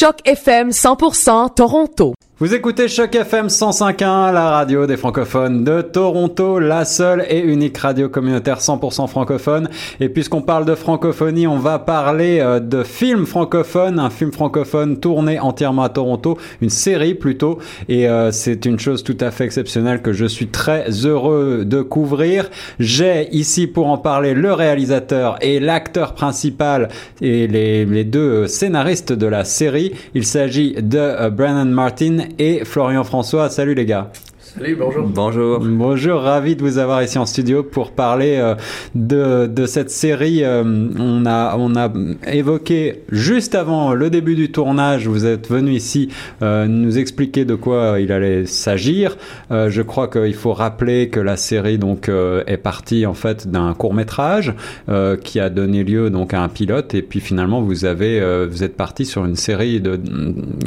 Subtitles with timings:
[0.00, 2.14] Choc FM 100% Toronto.
[2.40, 7.76] Vous écoutez Choc FM 105.1, la radio des francophones de Toronto, la seule et unique
[7.78, 9.68] radio communautaire 100% francophone.
[9.98, 15.00] Et puisqu'on parle de francophonie, on va parler euh, de film francophone, un film francophone
[15.00, 17.58] tourné entièrement à Toronto, une série plutôt.
[17.88, 21.82] Et euh, c'est une chose tout à fait exceptionnelle que je suis très heureux de
[21.82, 22.50] couvrir.
[22.78, 26.88] J'ai ici pour en parler le réalisateur et l'acteur principal
[27.20, 29.92] et les, deux scénaristes de la série.
[30.14, 33.50] Il s'agit de euh, Brennan Martin et Florian François.
[33.50, 34.10] Salut les gars.
[34.58, 35.06] Salut, bonjour.
[35.06, 35.60] Bonjour.
[35.60, 38.54] Bonjour, ravi de vous avoir ici en studio pour parler euh,
[38.96, 40.42] de, de cette série.
[40.42, 40.64] Euh,
[40.98, 41.88] on, a, on a
[42.32, 46.08] évoqué juste avant le début du tournage, vous êtes venu ici
[46.42, 49.16] euh, nous expliquer de quoi il allait s'agir.
[49.52, 53.46] Euh, je crois qu'il faut rappeler que la série donc euh, est partie en fait
[53.48, 54.54] d'un court métrage
[54.88, 58.64] euh, qui a donné lieu donc à un pilote et puis finalement vous avez vous
[58.64, 60.00] êtes parti sur une série de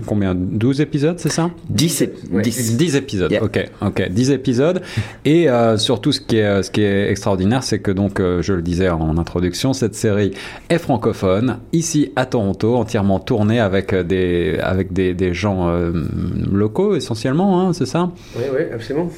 [0.05, 0.33] combien?
[0.35, 1.49] 12 épisodes, c'est ça?
[1.69, 2.41] 10, Ouais.
[2.41, 2.77] 10.
[2.77, 3.43] 10 épisodes, Yeah.
[3.43, 4.82] ok, ok, 10 épisodes.
[5.26, 8.54] Et euh, surtout, ce qui est, ce qui est extraordinaire, c'est que donc, euh, je
[8.54, 10.32] le disais en introduction, cette série
[10.70, 15.91] est francophone, ici à Toronto, entièrement tournée avec euh, des, avec des, des gens euh,
[16.51, 18.12] locaux essentiellement, hein, c'est ça?
[18.35, 19.10] Oui, oui, absolument.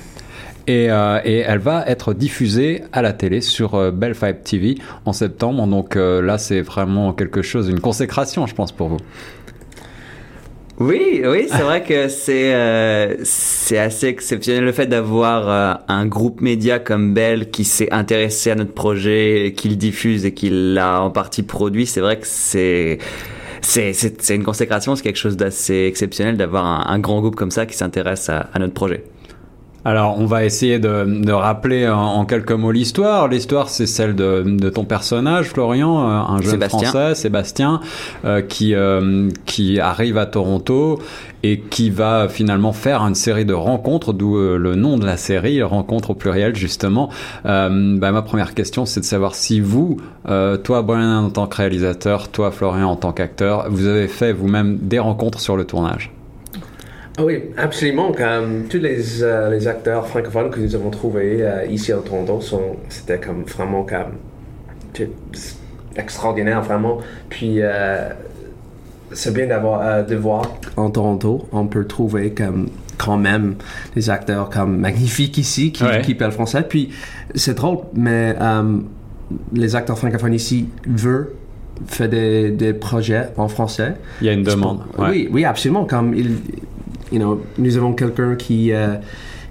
[0.67, 4.75] et, euh, et elle va être diffusée à la télé sur euh, Bell Five TV
[5.05, 5.67] en septembre.
[5.67, 8.97] Donc euh, là, c'est vraiment quelque chose, une consécration, je pense, pour vous.
[10.79, 16.07] Oui, oui, c'est vrai que c'est euh, c'est assez exceptionnel le fait d'avoir euh, un
[16.07, 20.49] groupe média comme Bell qui s'est intéressé à notre projet, qui le diffuse et qui
[20.49, 21.85] l'a en partie produit.
[21.85, 22.97] C'est vrai que c'est
[23.61, 27.77] c'est une consécration, c'est quelque chose d'assez exceptionnel d'avoir un, grand groupe comme ça qui
[27.77, 29.03] s'intéresse à notre projet.
[29.85, 33.27] Alors, on va essayer de, de rappeler en, en quelques mots l'histoire.
[33.27, 36.79] L'histoire, c'est celle de, de ton personnage, Florian, euh, un jeune Sébastien.
[36.89, 37.81] Français, Sébastien,
[38.23, 40.99] euh, qui euh, qui arrive à Toronto
[41.43, 45.17] et qui va finalement faire une série de rencontres, d'où euh, le nom de la
[45.17, 47.09] série, rencontres au pluriel justement.
[47.45, 49.97] Euh, bah, ma première question, c'est de savoir si vous,
[50.29, 54.31] euh, toi, Brian en tant que réalisateur, toi, Florian en tant qu'acteur, vous avez fait
[54.31, 56.09] vous-même des rencontres sur le tournage.
[57.17, 58.11] Ah oui, absolument.
[58.11, 62.41] Comme tous les, euh, les acteurs francophones que nous avons trouvés euh, ici à Toronto,
[62.41, 64.13] sont, c'était comme vraiment comme
[65.95, 66.99] extraordinaire, vraiment.
[67.29, 68.09] Puis euh,
[69.11, 73.55] c'est bien d'avoir euh, de voir en Toronto, on peut trouver comme quand même
[73.95, 76.01] des acteurs comme magnifiques ici qui, Ouais.
[76.01, 76.63] qui parlent français.
[76.67, 76.89] Puis
[77.35, 78.77] c'est drôle, mais euh,
[79.53, 81.29] les acteurs francophones ici veulent
[81.87, 83.95] faire des, des projets en français.
[84.21, 84.81] Il y a une demande.
[84.97, 85.09] ouais.
[85.09, 85.85] Oui, oui, absolument.
[85.85, 86.37] Comme il,
[87.13, 88.95] you know, nous avons quelqu'un qui euh,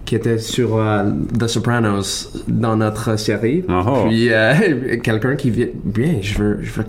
[0.04, 3.64] qui était sur euh, The Sopranos dans notre série.
[3.68, 4.04] Oh.
[4.08, 6.84] Puis euh, quelqu'un qui vient, bien, je veux, je veux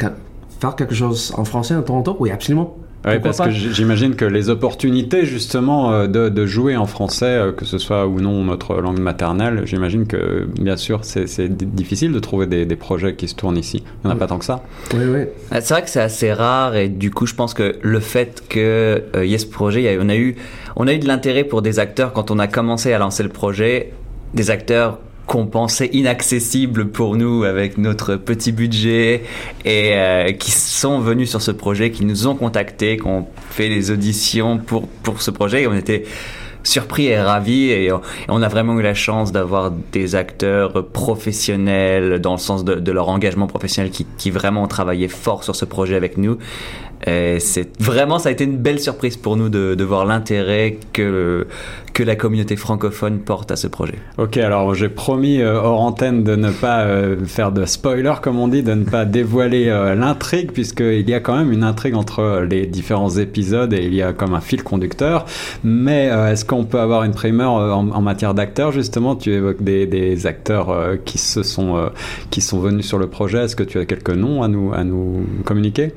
[0.60, 2.18] faire quelque chose en français à Toronto?
[2.20, 2.76] Oui, absolument.
[3.06, 3.46] Oui, parce pas?
[3.48, 7.78] que j'imagine que les opportunités justement euh, de, de jouer en français, euh, que ce
[7.78, 12.20] soit ou non notre langue maternelle, j'imagine que bien sûr c'est c'est di- difficile de
[12.20, 13.84] trouver des, des projets qui se tournent ici.
[14.04, 14.64] Il n'y en a pas tant que ça.
[14.94, 15.20] Oui, oui.
[15.20, 18.44] Euh, C'est vrai que c'est assez rare et du coup je pense que le fait
[18.48, 20.36] que euh, y ait ce projet, il y a- on a eu
[20.76, 23.30] on a eu de l'intérêt pour des acteurs quand on a commencé à lancer le
[23.30, 23.92] projet,
[24.34, 29.24] des acteurs qu'on pensait inaccessibles pour nous avec notre petit budget
[29.66, 33.70] et euh, qui sont venus sur ce projet, qui nous ont contactés, qui ont fait
[33.70, 36.04] les auditions pour pour ce projet et on était
[36.64, 37.92] surpris et ravis et
[38.30, 42.92] on, a vraiment eu la chance d'avoir des acteurs professionnels dans le sens de, de
[42.92, 46.38] leur engagement professionnel qui, qui vraiment ont travaillé fort sur ce projet avec nous.
[47.06, 51.48] C'est vraiment ça a été une belle surprise pour nous de, de voir l'intérêt que
[51.94, 54.00] que la communauté francophone porte à ce projet.
[54.18, 58.40] Ok, alors j'ai promis euh, hors antenne de ne pas euh, faire de spoiler comme
[58.40, 61.96] on dit, de ne pas dévoiler euh, l'intrigue puisqu'il y a quand même une intrigue
[61.96, 65.26] entre les différents épisodes et il y a comme un fil conducteur.
[65.64, 69.16] Mais euh, est-ce qu'on peut avoir une primeur euh, en, en matière d'acteurs justement?
[69.16, 71.90] Tu évoques des, des acteurs euh, qui se sont euh,
[72.32, 73.44] qui sont venus sur le projet.
[73.44, 75.94] Est-ce que tu as quelques noms à nous à nous communiquer?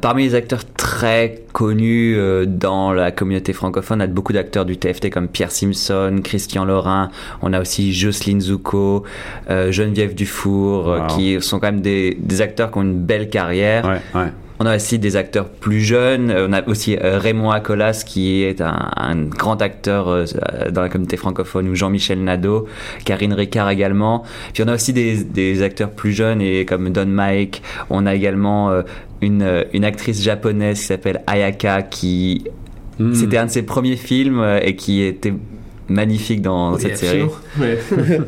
[0.00, 4.76] Parmi les acteurs très connus euh, dans la communauté francophone, on a beaucoup d'acteurs du
[4.76, 7.10] TFT comme Pierre Simpson, Christian Lorrain,
[7.40, 9.04] on a aussi Jocelyne Zouko,
[9.48, 11.06] euh, Geneviève Dufour, euh, Wow.
[11.08, 13.84] qui sont quand même des, des acteurs qui ont une belle carrière.
[13.84, 14.28] Ouais, ouais.
[14.58, 16.32] On a aussi des acteurs plus jeunes.
[16.34, 20.24] On a aussi Raymond Acolas qui est un, un grand acteur
[20.72, 22.66] dans la communauté francophone ou Jean-Michel Nadeau,
[23.04, 24.24] Karine Ricard également.
[24.54, 27.60] Puis on a aussi des, des acteurs plus jeunes et comme Don Mike.
[27.90, 28.70] On a également
[29.20, 32.44] une, euh, une actrice japonaise qui s'appelle Ayaka qui
[32.98, 33.12] Hmm.
[33.12, 35.34] c'était un de ses premiers films euh, et qui était
[35.88, 37.24] magnifiques dans Oui, cette série.
[37.60, 37.78] Ouais.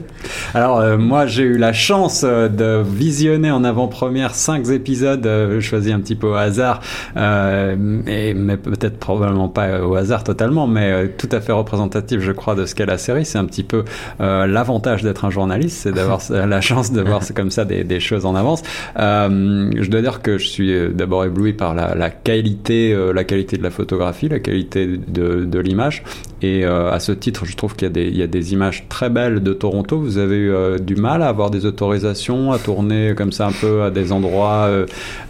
[0.54, 5.60] Alors euh, moi j'ai eu la chance euh, de visionner en avant-première cinq épisodes euh,
[5.60, 6.80] choisis un petit peu au hasard,
[7.16, 12.20] euh, et, mais peut-être probablement pas au hasard totalement, mais euh, tout à fait représentatif
[12.20, 13.24] je crois de ce qu'est la série.
[13.24, 13.84] C'est un petit peu
[14.20, 18.00] euh, l'avantage d'être un journaliste, c'est d'avoir la chance de voir comme ça des, des
[18.00, 18.62] choses en avance.
[18.98, 23.12] Euh, je dois dire que je suis euh, d'abord ébloui par la, la qualité, euh,
[23.12, 26.02] la qualité de la photographie, la qualité de, de l'image.
[26.40, 29.52] Et euh, à ce titre, je trouve qu'il y, a des- images très belles de
[29.52, 29.98] Toronto.
[29.98, 33.52] Vous avez eu euh, du mal à avoir des autorisations, à tourner comme ça un
[33.52, 34.86] peu à des endroits euh,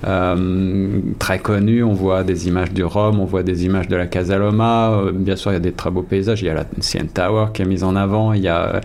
[0.06, 0.88] euh,
[1.18, 1.82] très connus?
[1.82, 5.00] On voit des images du Rhum, on voit des images de la Casa Loma.
[5.14, 6.42] Bien sûr, il y a des très beaux paysages.
[6.42, 8.32] Il y a la CN Tower qui est mise en avant.
[8.32, 8.80] Il y a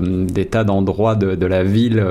[0.00, 2.04] des tas d'endroits de, la ville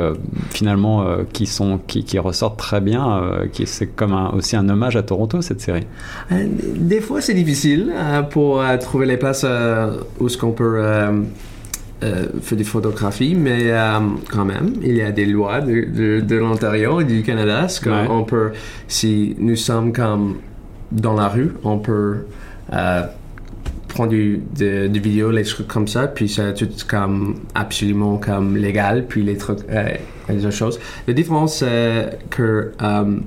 [0.51, 3.21] finalement qui ressortent très bien.
[3.65, 5.85] c'est comme aussi un hommage à Toronto cette série.
[6.31, 9.45] Des fois, c'est difficile euh, pour trouver les places
[10.19, 11.21] où ce qu'on peut euh,
[12.03, 13.99] euh, faire des photographies, mais euh,
[14.31, 17.67] quand même, il y a des lois de, de, de l'Ontario et du Canada.
[17.67, 18.07] Ce Ouais.
[18.09, 18.51] on peut,
[18.87, 20.37] si nous sommes comme
[20.91, 22.25] dans la rue, on peut
[23.95, 28.57] prendre du, de, des vidéos, les trucs comme ça, puis c'est tout comme absolument comme
[28.57, 29.89] légal, puis les trucs, euh,
[30.29, 30.79] les autres choses.
[31.07, 33.17] La différence, c'est que euh,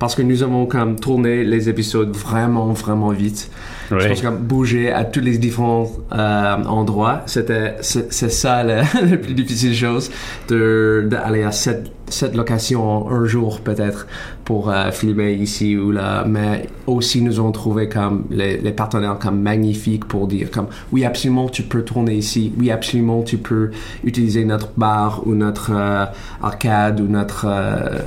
[0.00, 3.50] parce que nous avons comme tourné les épisodes vraiment, vraiment vite.
[3.98, 8.82] Je pense comme bouger à tous les différents euh, endroits, c'était c'est c'est ça la,
[8.82, 10.10] la plus difficile chose
[10.48, 14.06] de d'aller à cette cette location un jour peut-être
[14.44, 19.18] pour euh, filmer ici ou là, mais aussi nous avons trouvé comme les, les partenaires
[19.18, 23.70] comme magnifiques pour dire comme oui absolument tu peux tourner ici, oui absolument tu peux
[24.04, 26.04] utiliser notre bar ou notre euh,
[26.42, 27.98] arcade ou notre euh,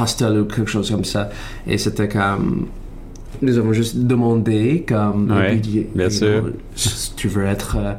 [0.00, 1.30] hostel ou quelque chose comme ça.
[1.66, 2.66] Et c'était comme
[3.42, 6.40] nous avons juste demandé comme Ouais, et puis, bien you sûr.
[6.42, 7.92] know, si tu veux être euh,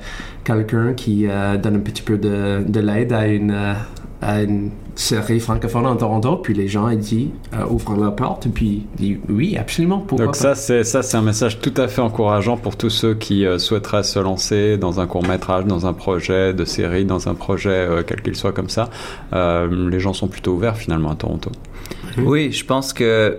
[0.44, 3.74] quelqu'un qui euh, donne un petit peu de, de l'aide à une euh,
[4.22, 8.48] à une série francophone en Toronto puis les gens ils disent euh, ouvrent la porte
[8.48, 10.42] et puis ils disent oui absolument pourquoi Donc pas.
[10.42, 13.60] ça, c'est ça, c'est un message tout à fait encourageant pour tous ceux qui euh,
[13.60, 17.70] souhaiteraient se lancer dans un court métrage, dans un projet de série, dans un projet
[17.70, 18.90] euh, quel qu'il soit comme ça.
[19.32, 21.50] Euh, les gens sont plutôt ouverts finalement à Toronto.
[22.18, 23.38] Oui, je pense que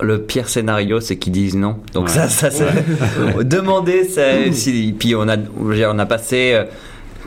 [0.00, 1.76] le pire scénario, c'est qu'ils disent non.
[1.94, 2.12] Donc Ouais.
[2.12, 2.64] ça, ça, c'est
[3.44, 4.04] demander.
[4.04, 6.52] ça- si, puis on a, on a passé.
[6.54, 6.64] euh,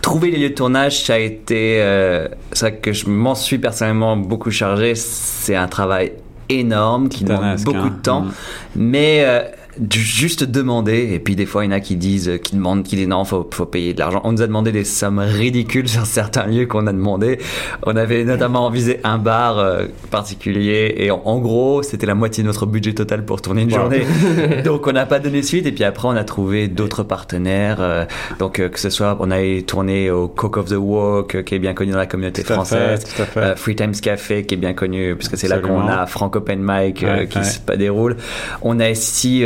[0.01, 1.77] Trouver les lieux de tournage, ça a été.
[1.79, 4.95] euh, c'est vrai que je m'en suis personnellement beaucoup chargé.
[4.95, 6.13] C'est un travail
[6.49, 7.93] énorme qui demande beaucoup hein.
[7.95, 8.21] de temps.
[8.21, 8.31] Mm.
[8.77, 9.41] Mais euh,
[9.89, 12.83] juste demander, et puis des fois il y en a qui disent, euh, qui demandent,
[12.83, 14.21] qui disent non, faut, faut payer de l'argent.
[14.23, 17.39] On nous a demandé des sommes ridicules sur certains lieux qu'on a demandé.
[17.83, 22.43] On avait notamment visé un bar euh, particulier, et en, en gros c'était la moitié
[22.43, 23.79] de notre budget total pour tourner une Wow.
[23.79, 24.03] journée.
[24.65, 27.77] Donc on n'a pas donné suite, et puis après on a trouvé d'autres partenaires.
[27.79, 28.05] euh,
[28.39, 31.59] donc euh, que ce soit, on a tourné au Coke of the Walk, qui est
[31.59, 33.03] bien connu dans la communauté Tout française.
[33.05, 33.57] fait, tout à fait.
[33.57, 37.01] Free Times Café qui est bien connu puisque c'est là qu'on a Frank Open Mic
[37.03, 37.43] Ouais, qui ouais.
[37.43, 38.17] se déroule.
[38.61, 39.43] On a aussi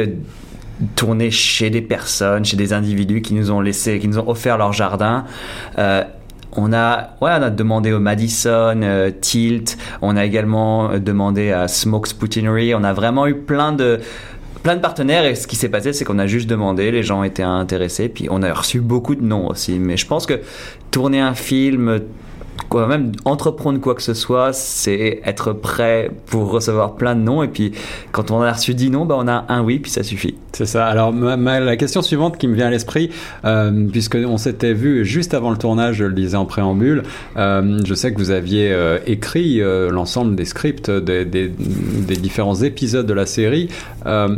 [0.96, 4.58] tourné chez des personnes, chez des individus qui nous ont laissé, qui nous ont offert
[4.58, 5.26] leur jardin.
[5.78, 6.04] Euh,
[6.58, 9.78] on a, ouais, on a demandé au Madison, euh, Tilt.
[10.02, 12.74] On a également euh, demandé à Smoke Spoutinery.
[12.76, 14.00] On a vraiment eu plein de
[14.64, 17.22] plein de partenaires et ce qui s'est passé c'est qu'on a juste demandé les gens
[17.22, 20.42] étaient intéressés puis on a reçu beaucoup de noms aussi mais je pense que
[20.90, 22.00] tourner un film
[22.70, 27.44] quoi, même entreprendre quoi que ce soit, c'est être prêt pour recevoir plein de noms.
[27.44, 27.72] Et puis,
[28.12, 30.36] quand on a reçu 10 noms, bah, on a un oui, puis ça suffit.
[30.54, 30.86] C'est ça.
[30.86, 33.10] Alors la question suivante qui me vient à l'esprit,
[33.44, 37.04] euh, puisque s'était vu juste avant le tournage, je le disais en préambule,
[37.38, 41.52] euh, je sais que vous aviez euh, écrit euh, l'ensemble des scripts des, des-
[42.16, 43.70] différents épisodes de la série.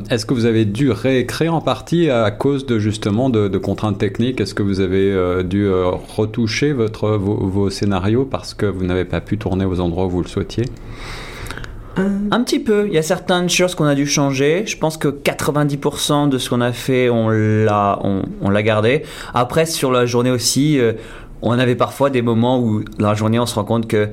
[0.09, 4.41] Est-ce que vous avez dû réécrire en partie à cause de justement de, contraintes techniques?
[4.41, 8.06] Est-ce que vous avez dû retoucher votre vos scénarios?
[8.29, 10.65] Parce que vous n'avez pas pu tourner aux endroits où vous le souhaitiez
[11.95, 12.85] Un petit peu.
[12.87, 14.65] Il y a certaines choses qu'on a dû changer.
[14.65, 19.03] Je pense que 90% de ce qu'on a fait, on l'a, on, on l'a gardé.
[19.33, 20.93] Après, sur la journée aussi, euh,
[21.41, 24.09] on avait parfois des moments où, dans la journée, on se rend compte que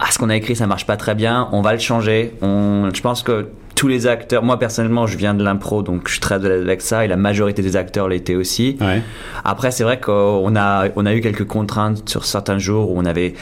[0.00, 1.48] ah, ce qu'on a écrit, ça marche pas très bien.
[1.52, 2.34] On va le changer.
[2.40, 6.14] On, je pense que tous les acteurs, moi personnellement, je viens de l'impro, donc je
[6.14, 8.76] suis très à l'aise avec ça, et la majorité des acteurs l'étaient aussi.
[8.80, 9.02] Ouais.
[9.44, 13.04] Après, c'est vrai qu'on a, on a eu quelques contraintes sur certains jours où on
[13.04, 13.34] avait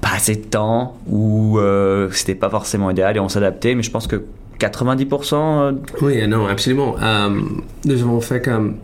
[0.00, 3.90] pas assez de temps, où euh, c'était pas forcément idéal et on s'adaptait, mais je
[3.90, 4.24] pense que
[4.58, 6.96] 90%, euh, Oui, non, absolument.
[7.02, 7.40] Euh,
[7.84, 8.76] nous avons fait comme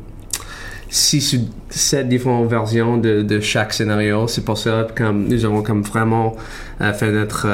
[0.91, 1.39] 6 ou
[1.71, 4.29] 7 différentes versions de, de chaque scénario.
[4.29, 6.37] C'est pour ça que nous avons comme vraiment
[6.79, 7.47] fait notre,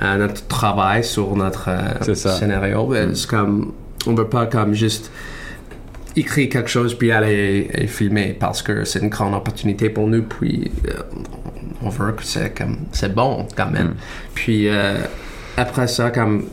[0.00, 2.94] euh, notre travail sur notre euh, scénario.
[2.94, 3.72] Euh, C'est comme,
[4.06, 5.10] on ne veut pas comme juste
[6.16, 10.22] écrire quelque chose puis aller et filmer parce que c'est une grande opportunité pour nous.
[10.22, 11.02] Puis euh,
[11.82, 13.88] on veut que c'est comme c'est bon quand même.
[13.88, 13.96] Mm.
[14.34, 14.98] Puis euh,
[15.56, 16.44] après ça, comme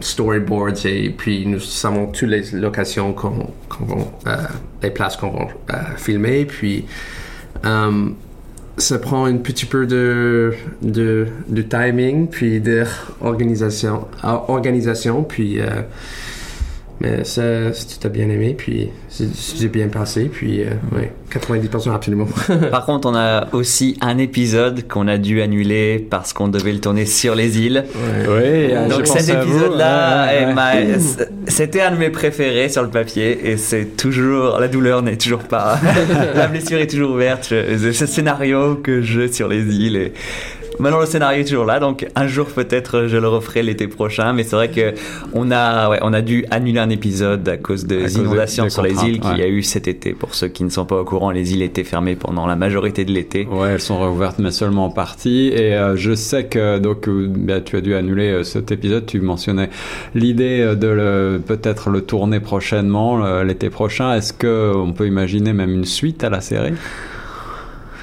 [0.00, 4.36] storyboards et puis nous savons toutes les locations qu'on qu'on va, euh,
[4.82, 6.44] les places qu'on va filmer.
[6.44, 6.84] Puis
[8.78, 15.82] ça prend un petit peu de, de, de timing, puis d'organisation, organisation, puis euh,
[17.04, 21.12] mais ça, c'est tout a bien aimé, puis c'est c'est bien passé, puis euh, ouais,
[21.32, 22.26] 90% absolument.
[22.70, 26.80] Par contre, on a aussi un épisode qu'on a dû annuler parce qu'on devait le
[26.80, 27.84] tourner sur les îles.
[27.94, 30.54] Oui, je Donc cet épisode-là, Ouais, ouais.
[30.54, 30.74] ma-
[31.46, 35.42] c'était un de mes préférés sur le papier et c'est toujours la douleur n'est toujours
[35.44, 35.78] pas,
[36.34, 37.46] la blessure est toujours ouverte.
[37.50, 40.12] Je- ce scénario que je sur les îles et
[40.78, 41.80] maintenant le scénario est toujours là.
[41.80, 44.32] Donc un jour peut-être je le referai l'été prochain.
[44.32, 44.94] Mais c'est vrai que
[45.32, 48.82] on a, ouais, on a dû annuler un épisode à cause des inondations des sur
[48.82, 50.12] les îles qu'il y a eu cet été.
[50.12, 53.04] Pour ceux qui ne sont pas au courant, les îles étaient fermées pendant la majorité
[53.04, 53.46] de l'été.
[53.50, 55.48] Ouais, elles sont réouvertes, mais seulement en partie.
[55.48, 59.06] Et euh, je sais que donc euh, bah, tu as dû annuler euh, cet épisode.
[59.06, 59.70] Tu mentionnais
[60.14, 64.14] l'idée euh, de le peut-être le tourner prochainement, l'été prochain.
[64.14, 66.74] Est-ce que on peut imaginer même une suite à la série?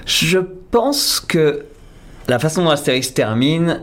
[0.06, 0.40] Je
[0.72, 1.64] pense que
[2.32, 3.82] la façon dont la série se termine,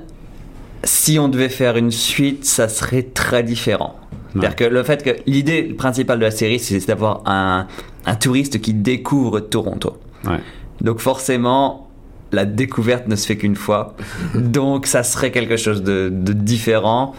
[0.83, 4.01] si on devait faire une suite, ça serait très différent.
[4.33, 7.67] C'est-à-dire que le fait que l'idée principale de la série, c'est d'avoir un,
[8.07, 9.99] un touriste qui découvre Toronto.
[10.25, 10.41] Ouais.
[10.81, 11.91] Donc forcément,
[12.33, 13.95] la découverte ne se fait qu'une fois.
[14.35, 17.15] Donc ça serait quelque chose de, de différent.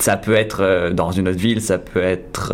[0.00, 2.52] Ça peut être euh, dans une autre ville, ça peut être...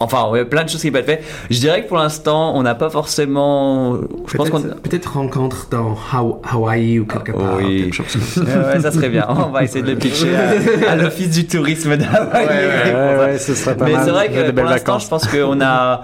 [0.00, 1.24] euh, Enfin, ouais, plein de choses qui peuvent être faites.
[1.50, 3.96] Je dirais que pour l'instant, on n'a pas forcément...
[4.26, 4.60] Je pense qu'on...
[4.62, 7.56] Peut-être peut-être rencontre dans Haw- Hawaï ou quelque part.
[7.56, 7.82] Oui.
[7.84, 8.40] quelque chose comme ça.
[8.68, 9.26] Ouais, ouais, ça serait bien.
[9.28, 12.46] On va essayer de le pitcher à, à l'office du tourisme d'Hawaï.
[12.46, 14.04] Ouais, ouais, ce serait pas Mais mal.
[14.04, 16.02] c'est vrai que pour l'instant, je pense qu'on a,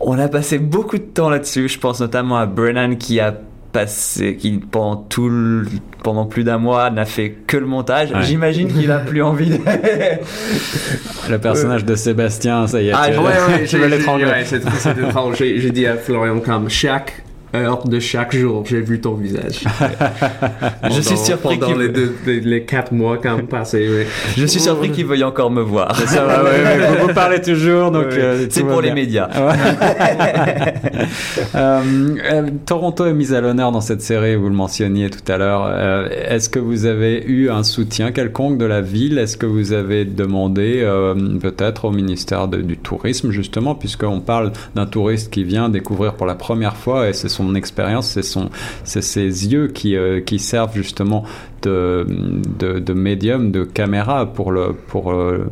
[0.00, 1.68] on a passé beaucoup de temps là-dessus.
[1.68, 3.32] Je pense notamment à Brennan qui a
[3.72, 5.66] passé, qui pendant tout, le-
[6.04, 8.10] pendant plus d'un mois n'a fait que le montage.
[8.12, 8.22] Ouais.
[8.22, 9.50] J'imagine qu'il a plus envie.
[9.50, 9.58] De...
[11.30, 12.92] Le personnage de Sébastien, ça y est.
[12.94, 14.24] Ah, tu- ouais, ouais, tu veux l'étrangler.
[14.26, 15.36] Ouais, c'est étrange.
[15.38, 17.21] J'ai j'ai dit à Florian comme chaque
[17.54, 19.64] heure de chaque jour, j'ai vu ton visage.
[20.90, 23.86] Je suis surpris pendant les, deux- les, les quatre mois comme passé.
[23.88, 24.04] oui.
[24.36, 25.94] Je suis surpris qu'il veuille encore me voir.
[25.96, 28.18] Ça va, ouais, ouais, vous, vous parlez toujours, donc Ouais.
[28.18, 28.94] euh, C'est pour les bien.
[28.94, 29.28] médias.
[31.54, 31.80] Euh,
[32.32, 35.70] euh, Toronto est mise à l'honneur dans cette série, vous le mentionniez tout à l'heure.
[36.10, 39.18] Est-ce que vous avez eu un soutien quelconque de la ville?
[39.18, 40.86] Est-ce que vous avez demandé
[41.40, 46.26] peut-être au ministère de- du Tourisme, justement, puisqu'on parle d'un touriste qui vient découvrir pour
[46.26, 48.50] la première fois et c'est son expérience, c'est son,
[48.84, 51.24] c'est ses yeux qui, euh, qui servent justement
[51.62, 52.06] de,
[52.58, 55.46] de, médium, de caméra pour le, pour euh,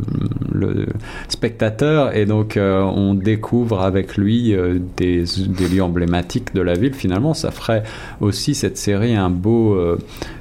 [0.53, 0.87] le
[1.29, 4.57] spectateur et donc euh, on découvre avec lui
[4.97, 6.95] des, des lieux emblématiques de la ville.
[6.95, 7.85] Finalement, ça ferait
[8.21, 9.79] aussi cette série un beau,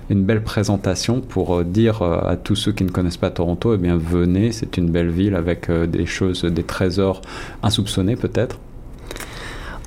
[0.10, 3.96] une belle présentation pour dire à tous ceux qui ne connaissent pas Toronto, eh bien
[3.96, 7.22] venez, c'est une belle ville avec des choses, des trésors
[7.62, 8.58] insoupçonnés peut-être.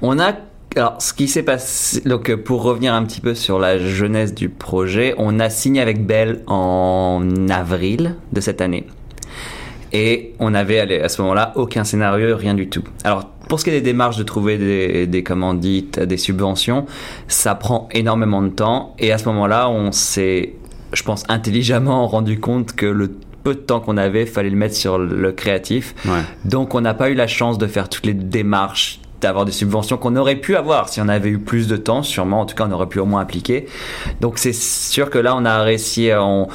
[0.00, 0.33] On a
[0.76, 4.34] alors ce qui s'est passé donc euh, pour revenir un petit peu sur la jeunesse
[4.34, 8.86] du projet, on a signé avec Bell en avril de cette année.
[9.94, 12.82] Et on avait à ce moment-là aucun scénario, rien du tout.
[13.04, 16.86] Alors pour ce qui est des démarches de trouver des, des commandites, des subventions,
[17.28, 18.94] ça prend énormément de temps.
[18.98, 20.54] Et à ce moment-là, on s'est,
[20.94, 23.10] je pense, intelligemment rendu compte que le
[23.42, 25.94] peu de temps qu'on avait, fallait le mettre sur le créatif.
[26.04, 26.20] Ouais.
[26.44, 29.96] Donc on n'a pas eu la chance de faire toutes les démarches d'avoir des subventions
[29.96, 32.40] qu'on aurait pu avoir si on avait eu plus de temps, sûrement.
[32.40, 33.66] En tout cas, on aurait pu au moins appliquer.
[34.20, 36.48] Donc c'est sûr que là, on a réussi, à- on,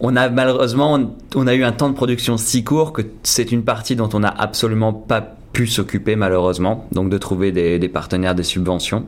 [0.00, 3.52] on a malheureusement, on, on a eu un temps de production si court que c'est
[3.52, 5.20] une partie dont on n'a absolument pas
[5.52, 6.86] pu s'occuper malheureusement.
[6.92, 9.06] Donc de trouver des, des partenaires, des subventions.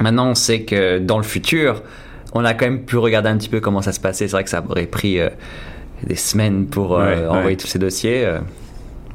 [0.00, 1.82] Maintenant, on sait que dans le futur,
[2.32, 4.26] on a quand même pu regarder un petit peu comment ça se passait.
[4.26, 5.28] C'est vrai que ça aurait pris euh,
[6.04, 7.56] des semaines pour euh, Ouais, envoyer ouais.
[7.56, 8.24] tous ces dossiers.
[8.24, 8.38] euh.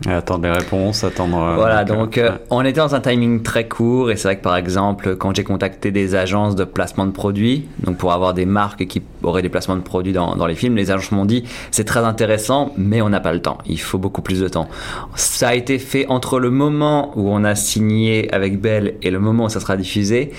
[0.08, 1.38] Et attendre les réponses, attendre.
[1.38, 2.38] euh, Voilà, donc, donc euh, euh, ouais.
[2.50, 5.44] on était dans un timing très court et c'est vrai que par exemple quand j'ai
[5.46, 9.50] contacté des agences de placement de produits, donc pour avoir des marques qui auraient des
[9.50, 13.02] placements de produits dans, dans les films, les agences m'ont dit c'est très intéressant mais
[13.02, 14.68] on n'a pas le temps, il faut beaucoup plus de temps.
[15.16, 19.20] Ça a été fait entre le moment où on a signé avec Bell et le
[19.20, 20.32] moment où ça sera diffusé,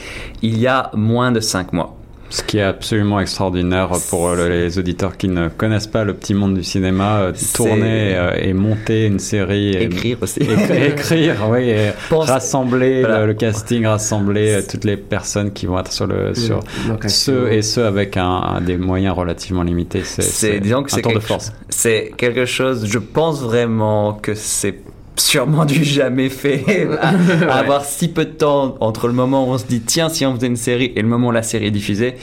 [0.42, 1.95] il y a moins de 5 mois.
[2.28, 6.34] Ce qui est absolument extraordinaire pour euh, les auditeurs qui ne connaissent pas le petit
[6.34, 9.70] monde du cinéma, euh, tourner euh, et monter une série.
[9.70, 10.40] et- Écrire aussi.
[10.40, 13.20] Écri- écrire, oui, et Pense- rassembler Voilà.
[13.20, 16.60] le, le casting, rassembler toutes les personnes qui vont être sur le sur
[17.06, 20.02] ceux et ceux avec un, un des moyens relativement limités.
[20.04, 21.52] C'est un tour de force.
[21.68, 22.86] c'est quelque chose.
[22.86, 24.74] Je pense vraiment que c'est
[25.18, 26.88] sûrement du jamais fait.
[27.00, 30.26] à, avoir si peu de temps entre le moment où on se dit tiens si
[30.26, 32.16] on faisait une série et le moment où la série est diffusée,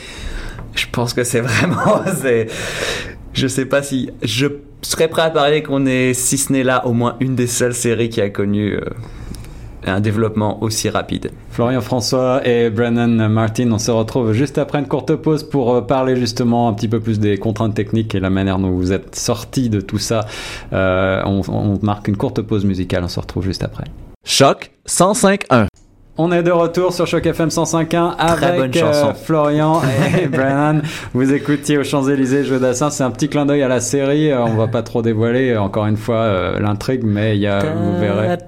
[0.76, 2.48] je pense que c'est vraiment c'est
[3.34, 4.48] je sais pas si je
[4.82, 7.74] serais prêt à parier qu'on est si ce n'est là au moins une des seules
[7.74, 8.82] séries qui a connu euh,
[9.86, 11.32] un développement aussi rapide.
[11.52, 15.82] Florian François et Brennan Martin, on se retrouve juste après une courte pause pour euh,
[15.82, 19.16] parler justement un petit peu plus des contraintes techniques et la manière dont vous êtes
[19.16, 20.26] sortis de tout ça.
[20.72, 23.86] Euh, on, on marque une courte pause musicale, on se retrouve juste après.
[24.26, 25.68] Choc 105.1.
[26.16, 29.82] On est de retour sur Choc FM 105.1 Très bonne avec euh, Florian
[30.16, 30.84] et Brennan.
[31.16, 32.92] Vous écoutiez aux Champs-Élysées Jeux d'Assin.
[32.92, 34.30] C'est un petit clin d'œil à la série.
[34.30, 37.48] Euh, On va pas trop dévoiler euh, encore une fois euh, l'intrigue, mais il y
[37.48, 38.38] a, vous verrez.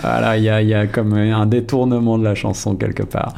[0.00, 3.34] Voilà, il y a, il y a comme un détournement de la chanson quelque part.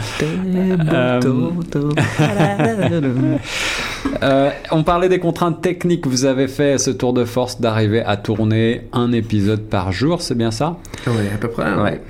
[4.71, 6.07] On parlait des contraintes techniques.
[6.07, 10.37] Vous avez fait ce tour de force d'arriver à tourner un épisode par jour, c'est
[10.37, 10.77] bien ça?
[11.07, 11.65] Oui, à peu près.
[11.83, 12.01] Ouais.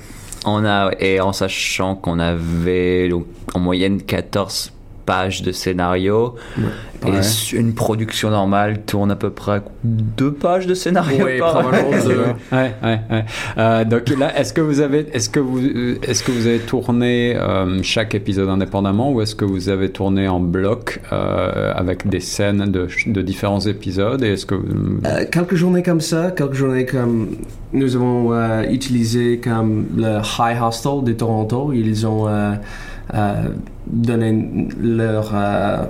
[0.46, 3.10] On a, et en sachant qu'on avait
[3.54, 4.72] en moyenne 14
[5.10, 6.34] pages de scénario,
[7.06, 7.20] et Ouais.
[7.54, 12.20] une production normale tourne à peu près deux pages de scénario Oui, par probablement deux.
[12.52, 13.24] Ouais, ouais, ouais.
[13.58, 15.60] Euh, donc là, est-ce que vous avez, est-ce que vous,
[16.08, 20.28] est-ce que vous avez tourné euh, chaque épisode indépendamment ou est-ce que vous avez tourné
[20.28, 25.24] en bloc euh, avec des scènes de, de différents épisodes et est-ce que vous- Euh,
[25.32, 27.28] quelques journées comme ça, quelques journées comme
[27.72, 31.72] nous avons euh, utilisé comme le High Hostel de Toronto.
[31.72, 32.26] Ils ont
[33.14, 33.48] euh,
[33.86, 35.84] donné leur euh,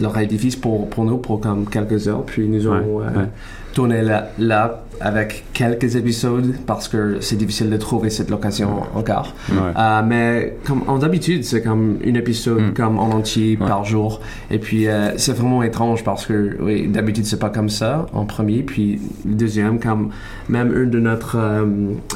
[0.00, 2.24] leur édifice pour, pour nous pour comme quelques heures.
[2.24, 3.28] Puis nous avons Ouais, euh, ouais.
[3.74, 9.34] Tourné là, là avec quelques épisodes parce que c'est difficile de trouver cette location encore.
[9.50, 9.56] Ouais.
[9.78, 12.74] Euh, mais comme en d'habitude, c'est comme un épisode Mm.
[12.74, 13.66] comme en entier Ouais.
[13.66, 14.20] par jour.
[14.50, 18.26] Et puis euh, c'est vraiment étrange parce que oui, d'habitude c'est pas comme ça en
[18.26, 18.62] premier.
[18.62, 20.10] Puis le deuxième, comme
[20.50, 21.64] même un de notre euh,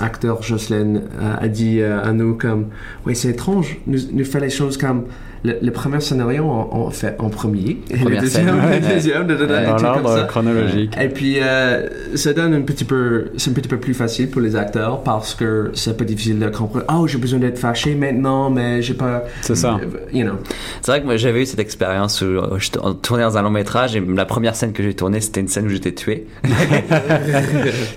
[0.03, 2.67] acteurs, Jocelyn, euh, a dit à nous comme
[3.07, 3.79] oui c'est étrange.
[3.87, 5.05] Nous, nous fait les choses comme
[5.45, 8.83] le, le premier scénario on, on fait en premier et le deuxième, scène.
[8.83, 10.97] le deuxième, dans l'ordre chronologique.
[11.01, 14.41] Et puis, euh, ça donne un petit peu, c'est un petit peu plus facile pour
[14.41, 16.85] les acteurs parce que c'est un peu difficile de comprendre.
[16.93, 19.25] Oh, j'ai besoin d'être fâché maintenant, mais j'ai pas.
[19.43, 19.79] C'est ça.
[19.83, 20.35] euh, You know.
[20.81, 23.43] C'est vrai que moi j'avais eu cette expérience où euh, je tour- tournais dans un
[23.43, 26.27] long métrage et la première scène que j'ai tournée c'était une scène où j'étais tué.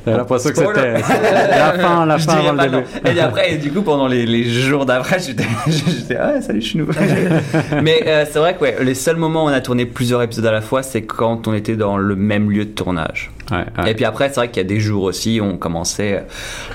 [0.05, 2.83] J'ai l'impression que c'était la fin, la fin avant pas le début.
[3.17, 6.67] Et après, et du coup, pendant les, les jours d'après, j'étais, j'étais, ah, salut, je
[6.67, 6.93] suis nouveau.
[7.84, 10.45] Mais euh, c'est vrai que ouais, les seuls moments où on a tourné plusieurs épisodes
[10.45, 13.32] à la fois, c'est quand on était dans le même lieu de tournage.
[13.52, 13.91] Ouais, ouais.
[13.91, 16.23] Et puis après, c'est vrai qu'il y a des jours aussi où on commençait.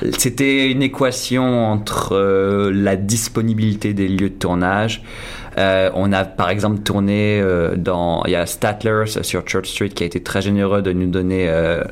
[0.03, 5.03] euh, C'était une équation entre euh, la disponibilité des lieux de tournage.
[5.59, 7.42] Euh, on a par exemple tourné
[7.77, 8.22] dans.
[8.25, 11.46] Il y a Statler sur Church Street qui a été très généreux de nous donner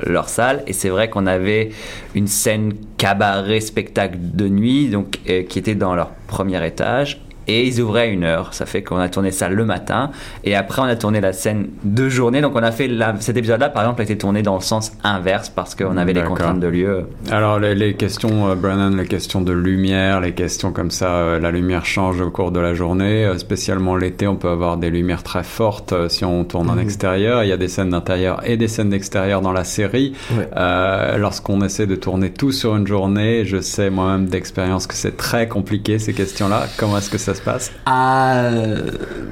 [0.07, 0.63] leur salle.
[0.65, 1.69] Et c'est vrai qu'on avait
[2.15, 7.21] une scène cabaret spectacle de nuit, donc qui était dans leur premier étage.
[7.51, 8.53] Et ils ouvraient à une heure.
[8.53, 10.11] Ça fait qu'on a tourné ça le matin.
[10.43, 12.39] Et après, on a tourné la scène de journée.
[12.41, 14.93] Donc, on a fait la- cet épisode-là, par exemple, a été tourné dans le sens
[15.03, 17.03] inverse parce qu'on avait les contraintes de lieu.
[17.29, 21.39] Alors les, les questions, euh, Brennan, les questions de lumière, les questions comme ça, euh,
[21.39, 24.89] la lumière change au cours de la journée, euh, spécialement l'été, on peut avoir des
[24.89, 27.43] lumières très fortes euh, si on tourne en extérieur.
[27.43, 30.13] Il y a des scènes d'intérieur et des scènes d'extérieur dans la série.
[30.37, 30.47] Ouais.
[30.55, 35.17] Euh, Lorsqu'on essaie de tourner tout sur une journée, je sais moi-même d'expérience que c'est
[35.17, 36.63] très compliqué ces questions-là.
[36.77, 38.49] Comment est-ce que ça se passe Ah,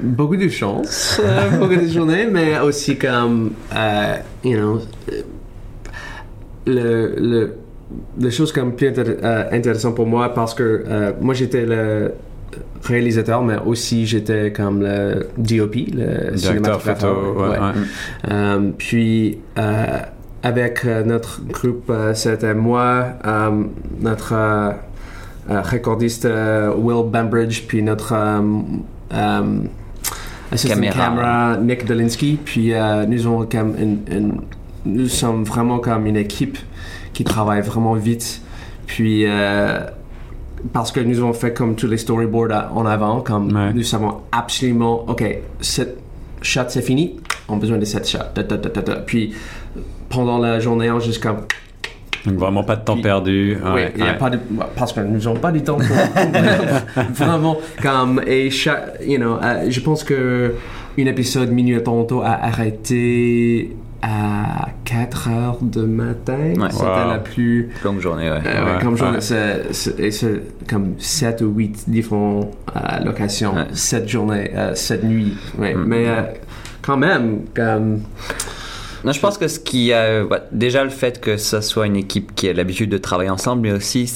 [0.02, 4.80] beaucoup de chance, euh, beaucoup de journées, mais aussi comme, euh, you know,
[5.12, 5.22] euh,
[6.66, 7.54] le, le,
[8.18, 12.12] les choses comme plus intér- euh, intéressantes pour moi parce que euh, moi j'étais le
[12.84, 17.58] réalisateur, mais aussi j'étais comme le DOP, le Directeur photo, ouais, Ouais.
[17.58, 17.72] ouais.
[18.30, 19.86] Euh, puis euh,
[20.42, 23.50] avec euh, notre groupe, euh, c'était moi, euh,
[24.00, 24.36] notre euh,
[24.68, 24.72] euh,
[25.48, 28.40] recordiste euh, Will Bambridge, puis notre euh,
[29.12, 29.58] euh,
[30.52, 30.94] assistant Caméra.
[31.04, 34.40] caméra Nick Dolinsky, puis euh, nous avons comme une- une-
[34.86, 36.58] nous sommes vraiment comme une équipe
[37.12, 38.40] qui travaille vraiment vite,
[38.86, 39.80] puis euh,
[40.72, 43.72] parce que nous avons fait comme tous les storyboards à- en avant, comme Ouais.
[43.72, 45.24] nous savons absolument, ok,
[45.60, 45.98] cette
[46.42, 48.18] shot c'est fini, on a besoin de cette shot,
[49.06, 49.34] puis
[50.08, 51.38] pendant la journée, on juste comme
[52.26, 53.56] Donc vraiment pas de temps Puis- perdu.
[53.64, 54.18] oui, Ouais, il a ouais.
[54.18, 54.38] pas de,
[54.76, 55.86] parce que nous n'avons pas du temps pour
[57.14, 60.54] vraiment comme et chaque, you know, euh, je pense que
[60.96, 66.54] une épisode Minuit à Toronto a arrêté à 4 heures de matin.
[66.58, 66.68] Ouais.
[66.70, 67.08] C'était Wow.
[67.10, 68.38] la plus Longue journée, ouais.
[68.44, 69.20] euh, ouais, Ouais, comme genre, ouais.
[69.20, 73.66] c'est, c'est- et c'est comme 7 ou 8 différentes euh, locations, Ouais.
[73.72, 75.36] 7 journées, 7 nuits.
[75.58, 75.74] Ouais.
[75.74, 75.84] Mm.
[75.86, 76.22] Mais euh,
[76.82, 78.00] quand même, comme
[79.04, 81.96] Non, je pense que ce qui a bah, déjà le fait que ce soit une
[81.96, 84.10] équipe qui a l'habitude de travailler ensemble, mais aussi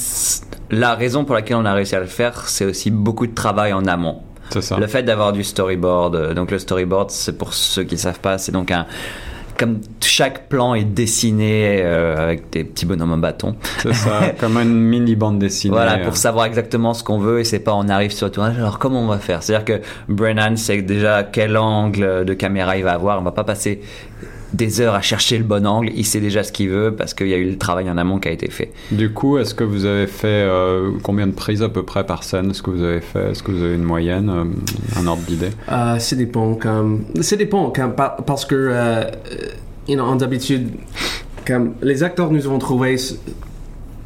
[0.71, 3.73] la raison pour laquelle on a réussi à le faire, c'est aussi beaucoup de travail
[3.73, 4.21] en amont.
[4.51, 4.79] C'est ça.
[4.79, 8.21] Le fait d'avoir du storyboard, euh, donc le storyboard, c'est pour ceux qui ne savent
[8.21, 8.87] pas, c'est donc un
[9.59, 13.55] comme chaque plan est dessiné euh, avec des petits bonhommes en bâton.
[13.79, 14.33] C'est ça.
[14.41, 15.73] Comme une mini bande dessinée.
[15.73, 16.05] Voilà, euh.
[16.05, 18.81] pour savoir exactement ce qu'on veut et c'est pas on arrive sur le tournage, alors
[18.81, 19.45] comment on va faire?
[19.45, 23.45] C'est-à-dire que Brennan sait déjà quel angle de caméra il va avoir, on va pas
[23.45, 23.81] passer
[24.55, 27.29] des heures à chercher le bon angle, il sait déjà ce qu'il veut parce qu'il
[27.29, 28.73] y a eu le travail en amont qui a été fait.
[28.93, 32.23] Du coup, est-ce que vous avez fait euh, combien de prises à peu près par
[32.23, 32.51] scène?
[32.51, 35.51] Est-ce que vous avez fait Est-ce que vous avez une moyenne, euh, un ordre d'idée?
[35.71, 39.05] Euh, ça dépend comme ça dépend comme par- parce que euh,
[39.89, 40.69] you know, en d'habitude
[41.47, 42.97] comme les acteurs que nous avons trouvés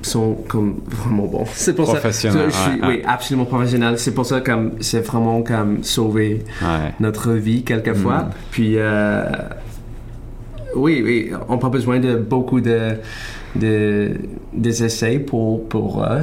[0.03, 1.45] sont comme vraiment bons.
[1.53, 3.99] C'est pour Professionnels, ça je suis ouais, oui absolument professionnel.
[3.99, 6.93] C'est pour ça comme c'est vraiment comme sauver Ouais.
[7.01, 8.19] notre vie quelquefois.
[8.21, 8.31] Mm.
[8.53, 9.25] puis euh,
[10.75, 12.95] oui oui on n'a pas besoin de beaucoup de,
[13.57, 14.13] de
[14.53, 16.23] des essais pour pour eux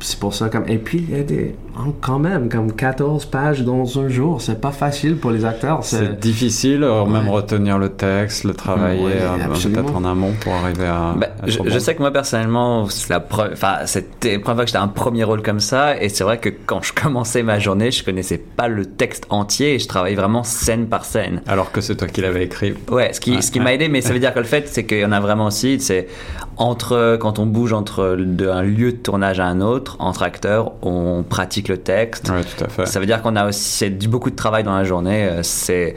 [0.00, 1.54] c'est pour ça comme et puis il y a des
[2.00, 6.18] quand même comme 14 pages dans un jour c'est pas facile pour les acteurs C'est
[6.18, 10.86] difficile, euh, même retenir le texte, le travailler Ouais, euh, peut-être en amont pour arriver
[10.86, 11.14] à.
[11.16, 15.24] Bah, à je, sais que moi personnellement, c'était la première fois que j'étais un premier
[15.24, 18.68] rôle comme ça, et c'est vrai que quand je commençais ma journée, je connaissais pas
[18.68, 21.42] le texte entier et je travaillais vraiment scène par scène.
[21.46, 22.74] Alors que c'est toi qui l'avais écrit.
[22.90, 23.64] Ouais, ce qui, Ouais, ce qui ouais.
[23.64, 25.46] m'a aidé, mais ça veut dire que le fait, c'est qu'il y en a vraiment
[25.46, 26.08] aussi, c'est
[26.56, 31.22] entre, quand on bouge entre d'un lieu de tournage à un autre, entre acteurs, on
[31.22, 32.28] pratique le texte.
[32.30, 32.86] Ouais, tout à fait.
[32.86, 35.24] Ça veut dire qu'on a aussi c'est du beaucoup de travail dans la journée.
[35.24, 35.94] euh, C'est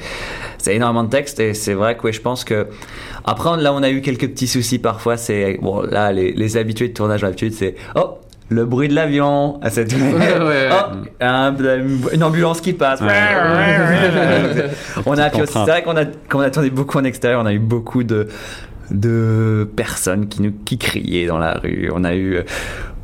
[0.58, 2.68] c'est énormément de texte et c'est vrai que ouais, je pense que
[3.26, 5.18] après là on a eu quelques petits soucis parfois.
[5.18, 8.18] C'est bon là les, les habitués de tournage d'habitude c'est oh
[8.52, 9.96] le bruit de l'avion, c'est tout.
[9.96, 10.70] ouais.
[10.72, 11.56] Oh, un-
[12.12, 13.00] une ambulance qui passe.
[15.06, 17.42] on a c'est vrai qu'on a qu'on attendait beaucoup en extérieur.
[17.42, 18.28] On a eu beaucoup de
[18.92, 21.92] de personnes qui nous qui criaient dans la rue.
[21.94, 22.44] On a eu euh,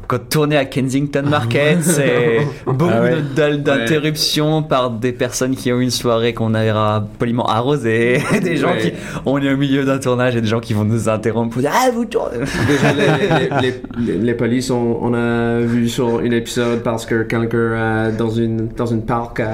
[0.07, 3.21] quand tourner à Kensington Market, c'est beaucoup Ah ouais.
[3.63, 8.79] d'interruptions par des personnes qui ont une soirée qu'on a poliment arrosée, des gens Ouais.
[8.79, 8.91] qui,
[9.25, 11.71] on est au milieu d'un tournage et des gens qui vont nous interrompre pour dire
[11.73, 12.37] ah vous tournez.
[12.67, 13.27] Déjà, les,
[13.61, 17.57] les, les, les- les polices, on, on a vu sur un épisode parce que quelqu'un
[17.57, 19.49] euh, dans une dans une parc a,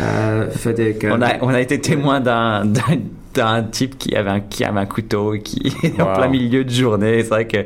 [0.00, 0.96] a fait des.
[1.10, 2.64] On a, on a été témoin d'un,
[3.34, 6.28] d'un, d'un type qui avait un, qui avait un couteau et qui est en plein
[6.28, 7.22] milieu de journée.
[7.22, 7.58] C'est vrai que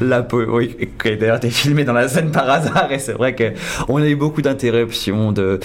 [0.00, 3.52] la oui, d'ailleurs été filmé dans la scène par hasard et c'est vrai que
[3.88, 5.60] on a eu beaucoup d'interruptions de,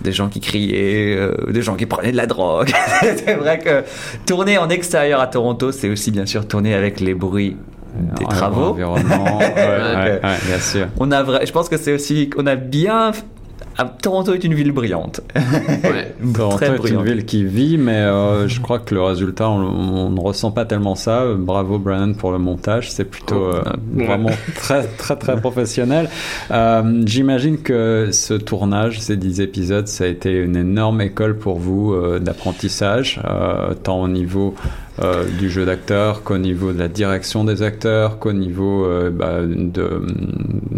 [0.00, 2.70] des gens qui criaient, euh, des gens qui prenaient de la drogue.
[3.00, 3.84] c'est vrai que
[4.26, 7.56] tourner en extérieur à Toronto, c'est aussi bien sûr tourner avec les bruits
[8.18, 8.70] des travaux.
[8.70, 9.38] Environnement.
[9.38, 10.86] ouais, ouais, ouais, bien sûr.
[10.98, 13.12] On a vrai, je pense que c'est aussi qu'on a bien.
[13.78, 15.20] Ah, Toronto est une ville brillante.
[15.34, 16.14] Ouais.
[16.34, 19.60] Toronto Très est une ville qui vit, mais euh, je crois que le résultat, on,
[19.62, 21.24] on ne ressent pas tellement ça.
[21.36, 23.62] Bravo Brandon pour le montage, c'est plutôt euh,
[23.96, 24.04] Ouais.
[24.06, 26.08] vraiment très très très professionnel.
[26.50, 31.58] Euh, J'imagine que ce tournage, ces 10 épisodes, ça a été une énorme école pour
[31.58, 34.54] vous euh, d'apprentissage, euh, tant au niveau
[35.02, 39.40] euh, du jeu d'acteur qu'au niveau de la direction des acteurs, qu'au niveau euh, bah,
[39.42, 40.02] de,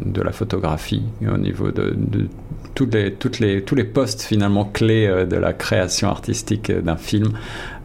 [0.06, 1.02] de la photographie,
[1.32, 2.26] au niveau de, de
[2.74, 6.80] toutes les, toutes les, tous les postes finalement clés euh, de la création artistique euh,
[6.80, 7.32] d'un film.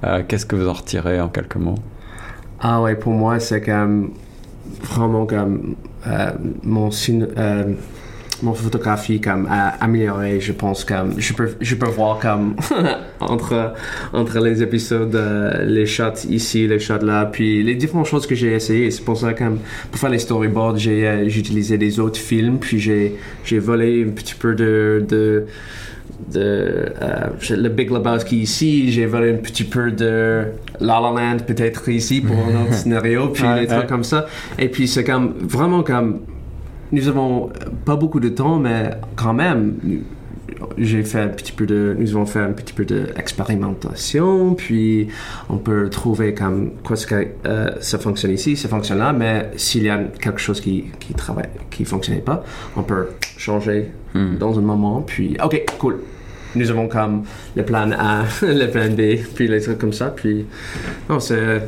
[0.04, 1.80] Euh, Qu'est-ce que vous en retirez en quelques mots?
[2.60, 4.12] Ah ouais, pour moi, c'est comme
[4.82, 5.76] vraiment comme
[6.63, 7.73] mon euh,
[8.43, 10.39] mon photographie comme a amélioré.
[10.39, 12.56] Je pense comme je peux je peux voir comme
[13.19, 13.73] entre
[14.13, 18.36] entre les épisodes, euh, les shots ici, les shots là, puis les différentes choses que
[18.36, 18.91] j'ai essayé.
[18.91, 19.60] C'est pour ça comme
[19.91, 24.12] pour faire les storyboards, j'ai euh, utilisé des autres films, puis j'ai j'ai volé un
[24.12, 25.45] petit peu de de
[26.32, 30.45] de euh, le Big Lebowski ici, j'ai volé un petit peu de
[30.80, 34.26] La La Land peut-être ici pour un autre scénario, puis Ouais, des trucs comme ça.
[34.58, 36.21] Et puis c'est comme vraiment comme
[36.91, 37.50] nous avons
[37.86, 40.00] pas beaucoup de temps, mais quand même nous-
[40.78, 45.08] j'ai fait un petit peu de nous avons fait un petit peu d'expérimentation, puis
[45.50, 49.52] on peut trouver comme quoi ce que euh, ça fonctionne ici, ça fonctionne là, mais
[49.56, 52.43] s'il y a quelque chose qui qui travaille qui fonctionnait pas,
[52.76, 54.38] on peut changer Hmm.
[54.39, 55.97] dans un moment, puis ok, cool.
[56.56, 57.23] Nous avons comme
[57.58, 60.45] le plan A, le plan B, puis les trucs comme ça, puis
[61.10, 61.62] non, c'est.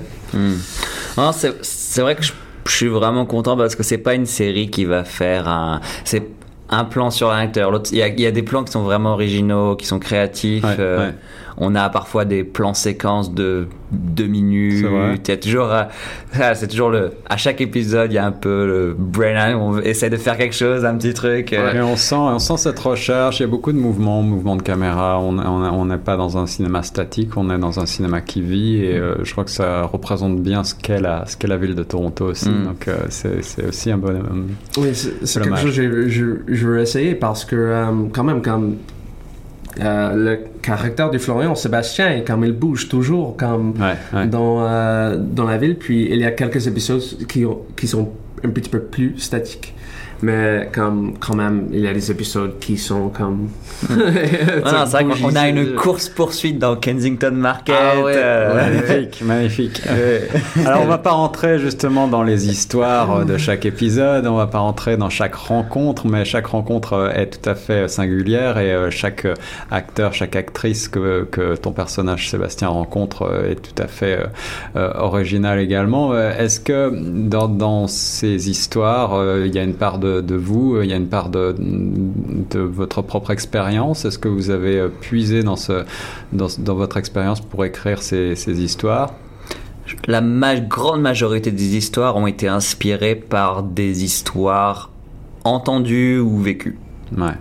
[1.17, 2.31] Non, c'est c'est vrai que je,
[2.65, 5.81] je suis vraiment content parce que c'est pas une série qui va faire un.
[6.03, 6.27] C'est
[6.69, 7.71] un plan sur un acteur.
[7.71, 9.99] L'autre, il y a, il y a des plans qui sont vraiment originaux, qui sont
[9.99, 10.63] créatifs.
[10.63, 11.15] Ouais, euh, ouais.
[11.57, 14.85] On a parfois des plans séquences de deux minutes.
[15.23, 15.83] C'est toujours, euh,
[16.39, 19.79] ah, c'est toujours le, à chaque épisode, il y a un peu le brain, on
[19.79, 21.53] essaie de faire quelque chose, un petit truc.
[21.53, 23.39] euh, Et on sent, on sent cette recherche.
[23.39, 25.19] Il y a beaucoup de mouvements, mouvements de caméra.
[25.19, 28.83] On n'est pas dans un cinéma statique, on est dans un cinéma qui vit.
[28.83, 31.75] Et euh, je crois que ça représente bien ce qu'est la, ce qu'est la ville
[31.75, 32.49] de Toronto aussi.
[32.49, 32.63] Mm.
[32.65, 34.09] Donc euh, c'est c'est aussi un bon.
[34.09, 34.21] euh,
[34.77, 38.23] Oui, c'est c'est quelque chose que je, je, je veux essayer parce que, euh, quand
[38.23, 38.75] même, comme
[39.79, 44.27] euh, le caractère du Florian, Sébastien, comme il bouge toujours comme Ouais, ouais.
[44.27, 48.09] dans, euh, dans la ville, puis il y a quelques épisodes qui, ont- qui sont
[48.43, 49.73] un petit peu plus statiques.
[50.21, 53.49] Mais comme, quand même, il y a des épisodes qui sont comme...
[54.65, 57.75] Ah non, c'est vrai qu'on on a une course poursuite dans Kensington Market.
[57.77, 59.81] Ah ouais, euh, Magnifique, magnifique.
[59.89, 60.27] ouais.
[60.65, 64.47] Alors on va pas rentrer justement dans les histoires euh, de chaque épisode, on va
[64.47, 68.91] pas rentrer dans chaque rencontre, mais chaque rencontre euh, est tout à fait singulière et
[68.91, 69.27] chaque
[69.71, 74.19] acteur, chaque actrice que, que ton personnage Sébastien rencontre est tout à fait
[74.75, 76.17] original également.
[76.17, 80.81] Est-ce que dans, dans ces histoires, euh, il y a une part de, de vous,
[80.81, 84.89] il y a une part de, de votre propre expérience Est-ce que vous avez euh,
[84.89, 85.85] puisé dans, ce,
[86.33, 89.13] dans, dans votre expérience pour écrire ces, ces histoires?
[90.07, 94.91] La ma- grande majorité des histoires ont été inspirées par des histoires
[95.43, 96.77] entendues ou vécues.
[97.17, 97.33] Ouais.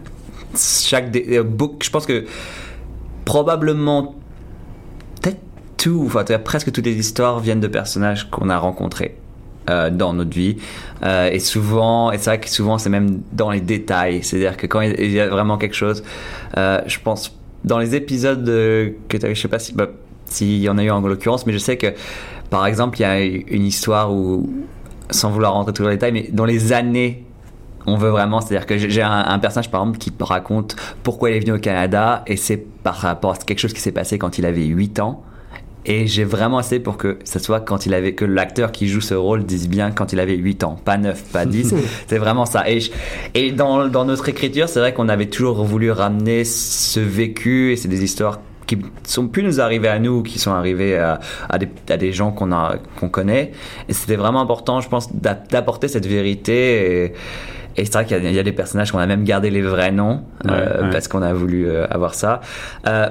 [0.57, 1.45] Chaque des- euh,
[1.83, 2.25] je pense que
[3.25, 4.15] probablement
[5.21, 5.41] peut-être
[5.77, 9.17] tout, enfin presque toutes les histoires viennent de personnages qu'on a rencontrés
[9.69, 10.57] euh, dans notre vie.
[11.03, 14.23] Euh, et souvent, et c'est vrai que souvent c'est même dans les détails.
[14.23, 16.03] C'est-à-dire que quand il y a vraiment quelque chose,
[16.57, 19.89] euh, je pense dans les épisodes que tu je sais pas si, bah,
[20.27, 21.89] s'il y en a eu en l'occurrence, mais je sais que
[22.51, 24.49] par exemple il y a une histoire où,
[25.11, 27.25] sans vouloir rentrer tout dans les détails, mais dans les années
[27.87, 31.37] on veut vraiment, c'est-à-dire que j'ai un, un personnage par exemple qui raconte pourquoi il
[31.37, 34.39] est venu au Canada et c'est par rapport à quelque chose qui s'est passé quand
[34.39, 35.25] il avait 8 ans.
[35.91, 39.01] Et j'ai vraiment essayé pour que ce soit quand il avait que l'acteur qui joue
[39.01, 41.75] ce rôle dise bien quand il avait 8 ans, pas 9, pas 10.
[42.07, 42.69] c'est vraiment ça.
[42.69, 42.91] Et, je-
[43.35, 47.77] et dans, dans notre écriture, c'est vrai qu'on avait toujours voulu ramener ce vécu et
[47.77, 51.57] c'est des histoires qui sont plus nous arrivées à nous, qui sont arrivées à, à,
[51.57, 53.53] des, à des gens qu'on a qu'on connaît.
[53.89, 57.05] Et c'était vraiment important, je pense, d'a- d'apporter cette vérité.
[57.07, 57.13] Et,
[57.79, 59.49] et c'est vrai qu'il y, a- il y a des personnages qu'on a même gardé
[59.49, 60.91] les vrais noms Ouais, euh, ouais.
[60.91, 62.43] parce qu'on a voulu euh, avoir ça.
[62.87, 63.09] Euh,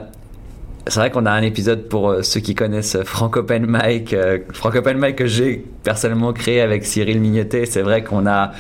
[0.90, 4.40] c'est vrai qu'on a un épisode pour euh, ceux qui connaissent Frank Open Mike, euh,
[4.54, 7.66] Frank Open Mike que j'ai personnellement créé avec Cyril Mignotet.
[7.66, 8.52] C'est vrai qu'on a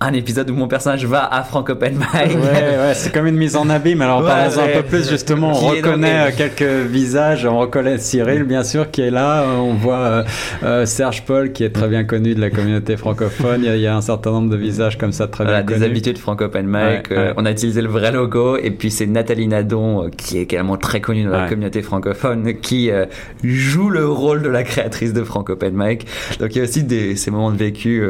[0.00, 2.32] un épisode où mon personnage va à Frank Open Mike.
[2.36, 4.02] Ouais, ouais, c'est comme une mise en abîme.
[4.02, 5.50] Alors, Ouais, parlons un peu plus, justement.
[5.50, 7.46] On reconnaît euh, quelques visages.
[7.46, 9.44] On reconnaît Cyril, bien sûr, qui est là.
[9.58, 10.24] On voit euh,
[10.62, 13.60] euh, Serge Paul, qui est très bien connu de la communauté francophone.
[13.62, 15.62] Il y a, il y a un certain nombre de visages comme ça, très Voilà,
[15.62, 15.90] bien des connus.
[15.90, 16.40] habitudes Frank.
[16.40, 18.56] Ouais, euh, on a utilisé le vrai logo.
[18.56, 22.90] Et puis c'est Nathalie Nadon, qui est également très connue dans la communauté francophone, qui
[22.90, 23.06] euh,
[23.42, 26.06] joue le rôle de la créatrice de Frank Open Mike.
[26.40, 28.02] Donc il y a aussi des, ces moments de vécu.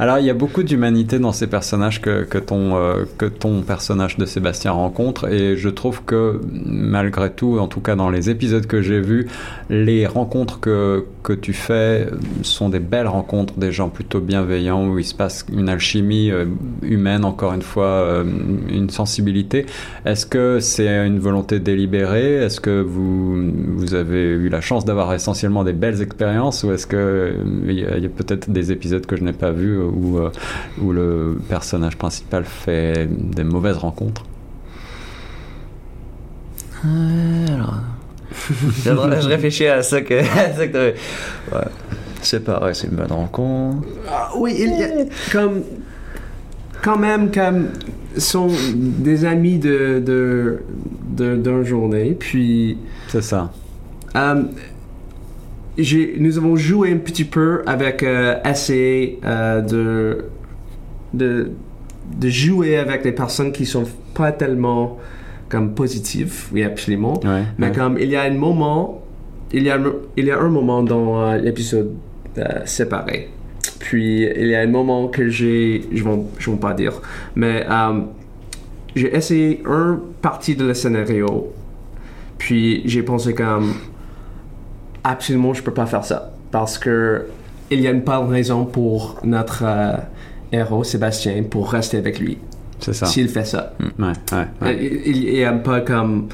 [0.00, 3.62] Alors, il y a beaucoup d'humanité dans ces personnages que, que, ton, euh, que ton
[3.62, 5.28] personnage de Sébastien rencontre.
[5.28, 9.26] Et je trouve que, malgré tout, en tout cas dans les épisodes que j'ai vus,
[9.70, 12.08] les rencontres que, que tu fais
[12.40, 16.46] sont des belles rencontres, des gens plutôt bienveillants, où il se passe une alchimie euh,
[16.80, 18.24] humaine, encore une fois, euh,
[18.70, 19.66] une sensibilité.
[20.06, 22.36] Est-ce que c'est une volonté délibérée?
[22.36, 23.36] Est-ce que vous,
[23.76, 26.64] vous avez eu la chance d'avoir essentiellement des belles expériences?
[26.64, 27.32] Ou est-ce que euh,
[27.68, 30.30] il y a, peut-être des épisodes que je n'ai pas vus où, euh,
[30.80, 34.24] où le personnage principal fait des mauvaises rencontres?
[36.86, 37.56] Euh.
[38.48, 40.14] Je je réfléchis à ça que.
[40.38, 40.94] à ça que ouais.
[42.22, 43.86] Sais pas, ouais, c'est une bonne rencontre.
[44.08, 44.88] Ah, oui, il y a
[45.30, 45.62] comme
[46.82, 47.68] quand même comme
[48.16, 50.62] sont des amis de de
[51.36, 52.16] d'une journée.
[52.18, 53.52] Puis C'est ça.
[54.16, 54.42] euh,
[56.18, 60.24] nous avons joué un petit peu avec euh, essayer euh, de
[61.14, 61.50] de
[62.16, 63.84] de jouer avec des personnes qui sont
[64.14, 64.98] pas tellement
[65.48, 67.20] comme positives, oui absolument.
[67.24, 67.74] Ouais, Mais ouais.
[67.74, 69.02] comme il y a un moment,
[69.52, 69.78] il y a,
[70.16, 71.94] il y a un moment dans euh, l'épisode
[72.38, 73.30] euh, séparé.
[73.78, 77.00] Puis il y a un moment que j'ai, je ne vais, pas dire,
[77.34, 78.00] mais euh,
[78.94, 81.52] j'ai essayé un partie de le scénario.
[82.36, 83.74] Puis j'ai pensé comme
[85.04, 87.26] absolument je peux pas faire ça parce que
[87.70, 89.64] il y a une bonne raison pour notre
[90.52, 92.38] héros Sébastien pour rester avec lui
[92.80, 93.06] C'est ça.
[93.06, 93.72] s'il fait ça.
[93.98, 94.78] Ouais, ouais, ouais.
[94.80, 96.28] Il, il, il aime pas comme.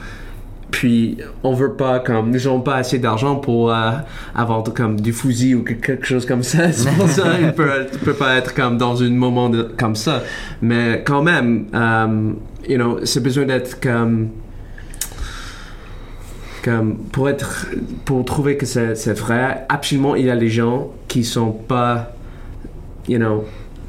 [0.70, 2.30] Puis on veut pas comme.
[2.30, 3.90] Nous n'avons pas assez d'argent pour euh,
[4.34, 6.72] avoir comme du fusil ou que- quelque chose comme ça.
[6.72, 10.22] C'est pour ça il peut, peut pas être comme dans un moment de- comme ça.
[10.60, 12.32] Mais quand même, euh,
[12.68, 14.28] you know, c'est besoin d'être comme.
[16.64, 17.66] comme pour être
[18.04, 22.12] pour trouver que c'est c'est vrai absolument il y a les gens qui sont pas
[23.06, 23.44] you know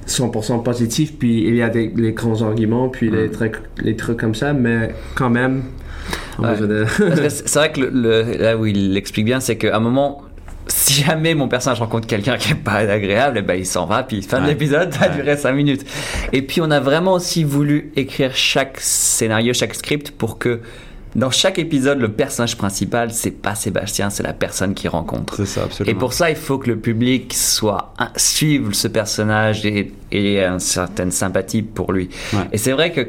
[0.07, 4.17] 100% positifs puis il y a des les grands arguments puis les trucs les trucs
[4.19, 5.63] comme ça mais quand même
[6.37, 6.57] Ouais.
[6.57, 6.85] de-
[7.29, 10.21] c'est vrai que le, le- là où il l'explique bien, c'est qu'à un moment,
[10.67, 14.03] si jamais mon personnage rencontre quelqu'un qui est pas agréable, eh ben il s'en va,
[14.03, 14.49] puis fin de Ouais.
[14.49, 15.15] l'épisode, ça a Ouais.
[15.15, 15.85] duré 5 minutes.
[16.33, 20.59] Et puis on a vraiment aussi voulu écrire chaque scénario, chaque script pour que
[21.15, 25.35] dans chaque épisode, le personnage principal, c'est pas Sébastien, c'est la personne qu'il rencontre.
[25.37, 25.95] C'est ça, absolument.
[25.95, 30.45] Et pour ça, il faut que le public soit suive ce personnage et, et ait
[30.45, 32.09] une certaine sympathie pour lui.
[32.33, 32.39] Ouais.
[32.51, 33.07] Et c'est vrai que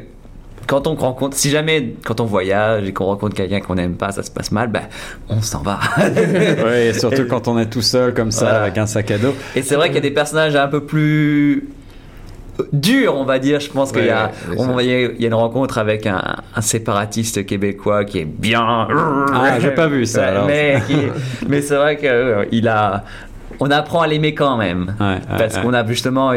[0.67, 4.11] quand on rencontre, si jamais quand on voyage et qu'on rencontre quelqu'un qu'on n'aime pas,
[4.11, 4.83] ça se passe mal, ben
[5.29, 5.79] on s'en va.
[5.97, 8.61] Oui, surtout quand on est tout seul comme ça Voilà.
[8.63, 9.33] avec un sac à dos.
[9.55, 11.69] et c'est vrai qu'il y a des personnages un peu plus
[12.71, 13.59] durs, on va dire.
[13.59, 16.21] Je pense qu'il y a, on il y a une rencontre avec un,
[16.55, 18.87] un séparatiste québécois qui est bien.
[19.33, 20.47] Ah, j'ai pas vu ça, Ouais, alors.
[20.47, 20.81] Mais,
[21.47, 23.03] mais c'est vrai que euh, a.
[23.59, 24.93] On apprend à l'aimer quand même.
[24.99, 25.61] Ouais, Parce ouais.
[25.63, 26.31] qu'on a justement,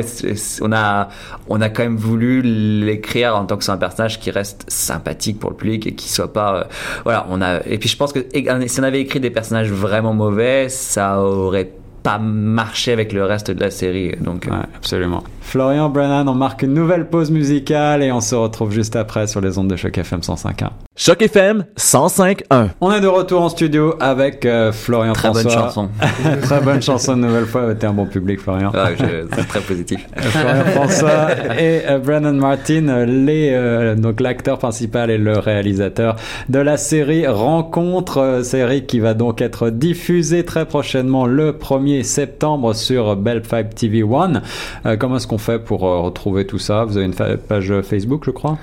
[0.63, 1.09] on a,
[1.49, 5.39] on a quand même voulu l'écrire en tant que c'est un personnage qui reste sympathique
[5.39, 6.65] pour le public et qui soit pas, euh,
[7.05, 8.21] voilà, on a, et puis je pense que
[8.67, 11.71] si on avait écrit des personnages vraiment mauvais, ça aurait
[12.03, 14.15] pas marché avec le reste de la série.
[14.21, 15.23] Donc, euh, absolument.
[15.51, 19.41] Florian Brennan, on marque une nouvelle pause musicale et on se retrouve juste après sur
[19.41, 20.69] les ondes de Choc FM 105.1.
[20.95, 22.69] Choc FM 105.1.
[22.81, 25.89] On est de retour en studio avec euh, Florian très bonne chanson.
[26.43, 27.75] très bonne chanson une nouvelle fois.
[27.75, 28.71] T'es un bon public, Florian.
[28.97, 30.07] C'est très positif.
[30.17, 35.37] Euh, Florian François et euh, Brandon Martin, euh, les, euh, donc l'acteur principal et le
[35.37, 36.15] réalisateur
[36.49, 42.05] de la série Rencontre, euh, série qui va donc être diffusée très prochainement le 1er
[42.05, 44.43] septembre sur Bell 5 TV One.
[44.87, 46.85] Euh, comment est-ce qu'on fait pour euh, retrouver tout ça.
[46.85, 48.59] Vous avez une page Facebook, je crois?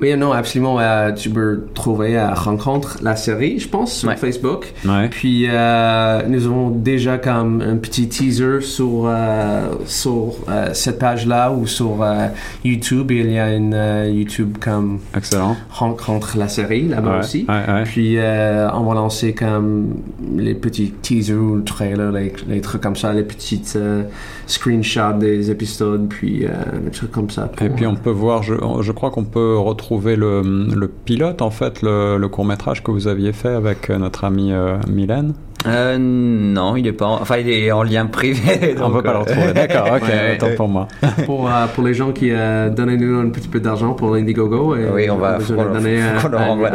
[0.00, 0.78] Oui, non, absolument.
[0.78, 4.16] euh, tu peux trouver à Rencontre la série, je pense, sur Ouais.
[4.16, 4.72] Facebook.
[4.84, 5.08] Ouais.
[5.08, 11.50] Puis euh, nous avons déjà comme un petit teaser sur, euh, sur euh, cette page-là
[11.50, 12.26] ou sur euh,
[12.62, 13.10] YouTube.
[13.10, 15.56] Il y a une euh, YouTube comme Excellent.
[15.70, 17.46] Rencontre la série là-bas Ouais, aussi.
[17.86, 19.94] Puis euh, on va lancer comme
[20.36, 24.02] les petits teasers ou trailers, les, les trucs comme ça, les petites euh,
[24.46, 26.50] screenshots des épisodes, puis euh,
[26.84, 27.50] des trucs comme ça.
[27.62, 30.42] Et puis on peut voir, je, je crois qu'on peut retrouver le,
[30.74, 34.52] le pilote, en fait, le, le court-métrage que vous aviez fait avec euh, notre amie
[34.52, 35.34] euh, Mylène.
[35.66, 38.74] Euh, non, il est pas, en- enfin, il est en lien privé.
[38.76, 39.52] on donc, peut pas le euh, retrouver.
[39.52, 40.34] D'accord, ok, Ouais.
[40.36, 40.88] autant pour moi.
[41.26, 44.76] pour, euh, pour les gens qui euh, donnent nous un petit peu d'argent pour l'Indiegogo.
[44.76, 46.70] et Oui, on va- de qu'on- donner euh, qu'on leur envoie.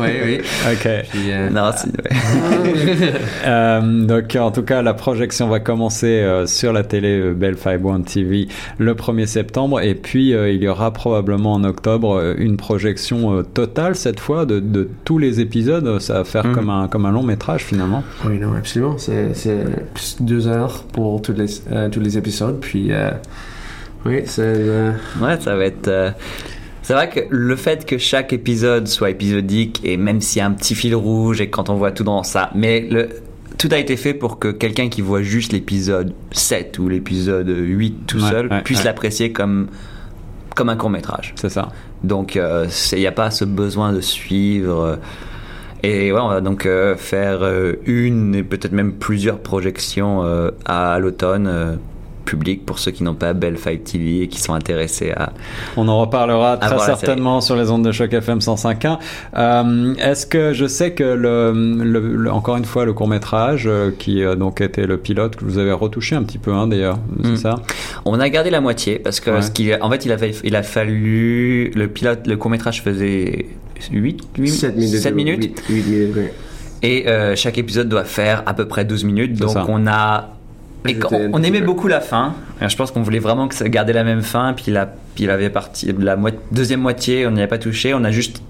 [0.00, 0.38] Oui, oui.
[0.72, 0.88] Ok.
[1.10, 3.12] Puis, euh, Non, c'est- ouais.
[3.46, 7.56] Euh, donc en tout cas, la projection va commencer euh, sur la télé euh, Bell
[7.56, 12.34] 51 TV le 1er septembre et puis euh, il y aura probablement en octobre euh,
[12.38, 15.98] une projection euh, totale cette fois de, de tous les épisodes.
[16.00, 16.54] Ça va faire Mhm.
[16.54, 18.02] comme, un, comme un long métrage finalement.
[18.26, 18.96] Oui, non, absolument.
[18.98, 19.32] C'est
[20.20, 22.58] deux heures pour tous les, euh, tous les épisodes.
[22.60, 23.10] Puis, euh,
[24.04, 24.42] oui, c'est.
[24.44, 25.88] euh, Ouais, ça va être.
[25.88, 26.10] euh,
[26.82, 30.46] C'est vrai que le fait que chaque épisode soit épisodique et même s'il y a
[30.46, 33.08] un petit fil rouge et quand on voit tout dans ça, mais le
[33.58, 38.06] tout a été fait pour que quelqu'un qui voit juste l'épisode 7 ou l'épisode 8
[38.06, 38.84] tout Ouais, seul ouais, puisse ouais.
[38.86, 39.68] l'apprécier comme
[40.56, 41.34] comme un court métrage.
[41.36, 41.68] C'est ça.
[42.02, 44.98] Donc il n'y a pas ce besoin de suivre.
[45.82, 50.50] Et ouais, on va donc euh, faire euh, une et peut-être même plusieurs projections euh,
[50.66, 51.78] à l'automne
[52.30, 55.32] public pour ceux qui n'ont pas Bell 5 TV et qui sont intéressés à,
[55.76, 58.98] On en reparlera très certainement sur les ondes de choc FM 105.1.
[59.36, 61.52] Euh, Est-ce que je sais que le,
[61.84, 65.36] le- le- encore une fois le court métrage euh, qui a donc été le pilote
[65.36, 67.36] que vous avez retouché un petit peu hein, d'ailleurs, c'est Mm.
[67.36, 67.54] ça?
[68.04, 69.42] On a gardé la moitié parce que Ouais.
[69.42, 72.82] ce qui, en fait, il a, fallu- il a fallu le pilote, le court métrage
[72.82, 73.46] faisait
[73.90, 75.14] 8, 7 minutes.
[75.14, 76.24] minutes Huit- huit minutes, oui.
[76.82, 79.38] et euh, chaque épisode doit faire à peu près 12 minutes.
[79.38, 79.64] Donc ça.
[79.68, 80.36] on a
[80.88, 80.96] et
[81.32, 82.34] on aimait beaucoup la fin.
[82.62, 84.52] Et Je pense qu'on voulait vraiment que ça garder la même fin.
[84.54, 86.16] Puis la, puis il avait parti la
[86.52, 87.92] deuxième moitié, on n'y a pas touché.
[87.94, 88.42] On a juste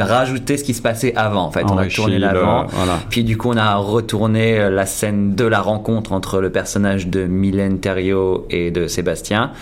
[0.00, 1.44] rajouté ce qui se passait avant.
[1.44, 2.66] En fait, on a tourné le- l'avant.
[2.68, 2.98] voilà.
[3.08, 7.06] Puis du coup, on a retourné euh, la scène de la rencontre entre le personnage
[7.06, 9.52] de Mylène Thériault et de Sébastien.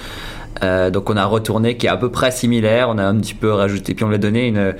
[0.63, 2.89] Euh, donc on a retourné qui est à peu près similaire.
[2.89, 4.75] On a un petit peu rajouté, puis on lui a donné une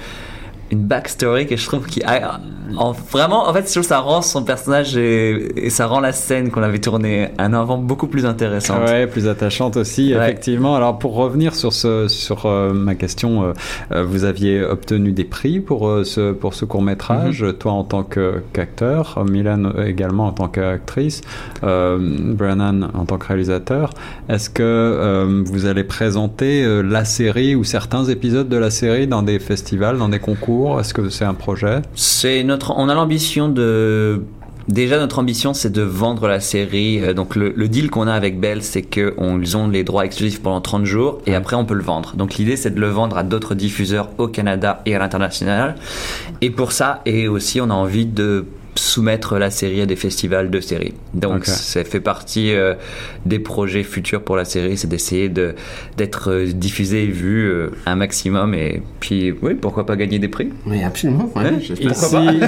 [0.71, 2.41] une backstory que je trouve qui a-
[2.77, 6.01] en, vraiment en fait je trouve que ça rend son personnage et, et ça rend
[6.01, 8.89] la scène qu'on avait tournée un avant beaucoup plus intéressante.
[8.89, 10.23] Ouais, plus attachante aussi, Ouais.
[10.23, 10.75] effectivement.
[10.75, 13.53] Alors pour revenir sur ce, sur euh, ma question, euh,
[13.93, 17.53] euh, vous aviez obtenu des prix pour euh, ce pour ce court métrage, Mhm.
[17.55, 21.21] toi en tant qu'acteur, Mylène également en tant qu'actrice,
[21.63, 23.91] Brennan en tant que réalisateur.
[24.29, 29.39] Est-ce que vous allez présenter la série ou certains épisodes de la série dans des
[29.39, 31.83] festivals, dans des concours cours Est-ce que c'est un projet?
[31.95, 34.23] C'est notre, on a l'ambition de
[34.67, 36.99] Déjà, notre ambition, c'est de vendre la série.
[37.05, 40.41] Euh, donc, le, le deal qu'on a avec Bell, c'est qu'ils ont les droits exclusifs
[40.41, 42.17] pendant 30 jours et après, on peut le vendre.
[42.17, 45.75] Donc, l'idée, c'est de le vendre à d'autres diffuseurs au Canada et à l'international.
[46.41, 48.47] Et pour ça, et aussi, on a envie de
[48.77, 50.95] soumettre la série à des festivals de séries.
[51.15, 51.47] Donc Ok.
[51.47, 52.75] ça fait partie euh,
[53.27, 55.55] des projets futurs pour la série, c'est d'essayer de
[55.97, 60.29] d'être euh, diffusé et vu euh, un maximum et puis oui, pourquoi pas gagner des
[60.29, 61.31] prix Oui, absolument.
[61.37, 61.55] ouais, Ouais.
[61.59, 61.73] Ici,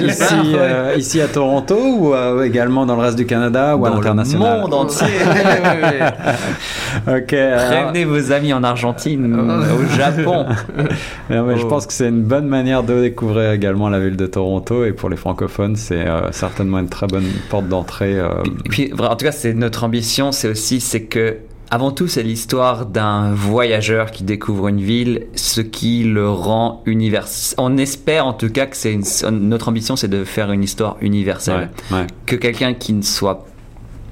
[0.05, 3.89] ici, euh, ici à Toronto ou euh, également dans le reste du Canada ou à
[3.89, 4.61] Dans le l'international?
[4.61, 5.07] monde entier.
[7.07, 7.33] Ok.
[7.33, 10.45] alors- Prévenez vos amis en Argentine, au Japon.
[11.29, 11.67] Mais ouais, Je Oh.
[11.67, 15.09] pense que c'est une bonne manière de découvrir également la ville de Toronto et pour
[15.09, 18.17] les francophones, c'est euh, certainement une très bonne porte d'entrée.
[18.19, 18.29] euh,
[18.69, 21.37] puis, en tout cas, c'est notre ambition, c'est aussi, c'est que,
[21.69, 27.55] avant tout, c'est l'histoire d'un voyageur qui découvre une ville, ce qui le rend universel.
[27.59, 29.03] On espère, en tout cas, que c'est une-
[29.49, 31.69] notre ambition, c'est de faire une histoire universelle.
[31.91, 32.07] ouais, ouais.
[32.25, 33.45] Que quelqu'un qui ne soit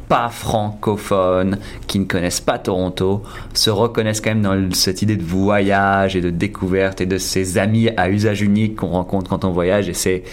[0.09, 5.23] pas francophone, qui ne connaisse pas Toronto, se reconnaisse quand même dans cette idée de
[5.23, 9.51] voyage et de découverte et de ses amis à usage unique qu'on rencontre quand on
[9.51, 9.89] voyage.
[9.89, 10.23] Et c'est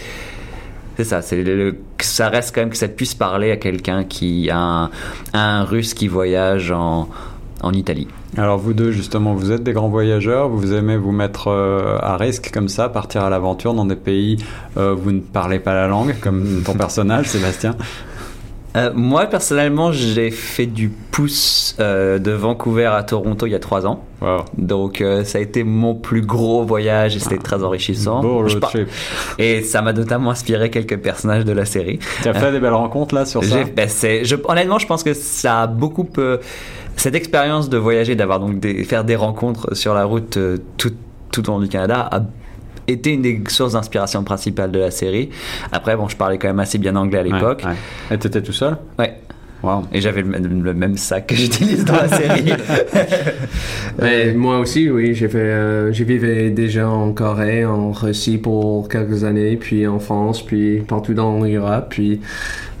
[0.97, 4.89] c'est ça, ça reste quand même que ça puisse parler à quelqu'un qui a un,
[5.33, 7.09] un russe qui voyage en,
[7.63, 8.07] en Italie.
[8.37, 12.17] Alors vous deux, justement, vous êtes des grands voyageurs, vous aimez vous mettre euh, à
[12.17, 14.37] risque comme ça, partir à l'aventure dans des pays
[14.77, 17.75] euh, où vous ne parlez pas la langue, comme ton personnage, Sébastien.
[18.75, 23.59] Euh, moi personnellement, j'ai fait du pouce euh, de Vancouver à Toronto il y a
[23.59, 24.03] trois ans.
[24.21, 24.45] Wow.
[24.57, 28.21] Donc euh, ça a été mon plus gros voyage et c'était très enrichissant.
[28.21, 28.87] Beau Je road par- trip.
[29.37, 31.99] Et ça m'a notamment inspiré quelques personnages de la série.
[32.23, 35.13] Tu as fait des belles rencontres là sur ça ben, je- honnêtement, je pense que
[35.13, 36.07] ça a beaucoup.
[36.95, 40.37] cette expérience de voyager, d'avoir donc des, faire des rencontres sur la route
[40.77, 40.91] tout,
[41.31, 42.21] tout au long du Canada a
[42.87, 45.29] été une des sources d'inspiration principales de la série.
[45.71, 47.63] Après, bon, je parlais quand même assez bien anglais à l'époque.
[47.63, 48.15] Ouais, ouais.
[48.15, 48.77] Et t'étais tout seul?
[48.99, 49.19] Ouais.
[49.63, 49.83] Wow.
[49.93, 52.51] Et j'avais le, même- le même sac que j'utilise dans la série.
[54.01, 58.89] Mais moi aussi, oui, j'ai fait, euh, j'ai vécu déjà en Corée, en Russie pour
[58.89, 62.19] quelques années, puis en France, puis partout dans l'Europe, puis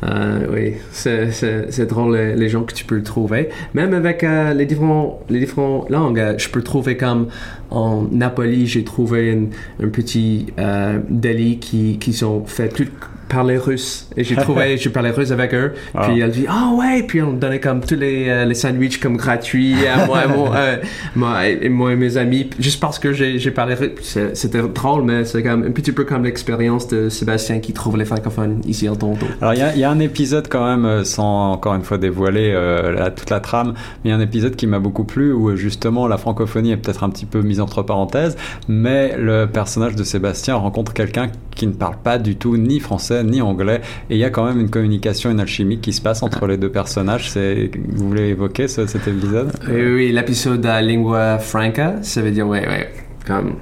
[0.03, 3.49] euh, oui, c'est, c'est, c'est drôle les, les gens que tu peux trouver.
[3.73, 7.27] Même avec euh, les différents, les différentes langues, je peux trouver comme
[7.71, 9.39] en Napoli, j'ai trouvé
[9.81, 12.87] un petit euh, deli qui, qui sont faits tout
[13.33, 14.07] par les Russes.
[14.15, 15.73] Et j'ai trouvé, j'ai parlé russe avec eux.
[15.95, 16.07] Ah.
[16.07, 19.17] Puis elle dit, ah ouais, puis on donnait comme tous les, euh, les sandwichs comme
[19.17, 20.77] gratuits à moi, mon, euh,
[21.15, 24.17] moi, et, moi et mes amis, juste parce que j'ai, parlé russe.
[24.33, 28.05] C'était drôle, mais c'est comme un petit peu comme l'expérience de Sébastien qui trouve les
[28.05, 29.25] francophones ici à Toronto.
[29.41, 31.83] Alors il y a, il y a un épisode quand même, euh, sans encore une
[31.83, 33.73] fois dévoiler euh, la- toute la trame,
[34.03, 36.77] mais il y a un épisode qui m'a beaucoup plu où justement la francophonie est
[36.77, 41.67] peut-être un petit peu mise entre parenthèses, mais le personnage de Sébastien rencontre quelqu'un qui
[41.67, 44.59] ne parle pas du tout ni français ni anglais, et il y a quand même
[44.59, 47.29] une communication, une alchimie qui se passe entre les deux personnages.
[47.29, 49.51] C'est, vous voulez évoquer ce- cet épisode?
[49.69, 52.89] Oui, oui, l'épisode à lingua franca, ça veut dire, ouais, ouais,
[53.27, 53.53] comme,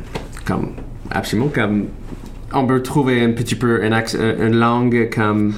[0.46, 0.70] comme,
[1.10, 1.86] absolument, comme,
[2.54, 5.54] on peut trouver un petit peu une, euh, une langue comme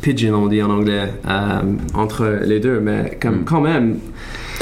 [0.00, 1.60] pidgin, on dit en anglais, euh,
[1.94, 3.98] entre les deux, mais comme, quand même,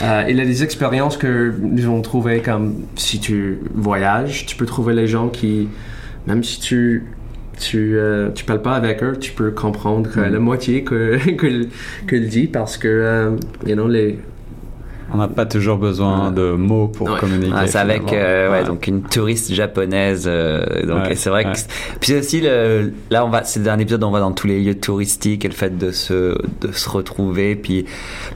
[0.03, 4.57] euh, il y a des expériences que nous avons trouvées comme si tu voyages, tu
[4.57, 5.69] peux trouver les gens qui,
[6.27, 7.07] même si tu
[7.59, 11.67] tu, euh, tu parles pas avec eux, tu peux comprendre que la moitié que que
[12.09, 13.31] qu'il dit parce que euh,
[13.67, 14.19] you know, les
[15.13, 17.19] On n'a pas toujours besoin de mots pour Ouais.
[17.19, 17.53] communiquer.
[17.53, 18.65] Ouais, c'est avec euh, ouais, Ouais.
[18.65, 20.25] donc une touriste japonaise.
[20.27, 21.53] euh, donc c'est vrai ouais.
[21.53, 21.59] que
[22.01, 24.63] puis aussi le là on va c'est un épisode où on va dans tous les
[24.63, 27.85] lieux touristiques et le fait de se de se retrouver puis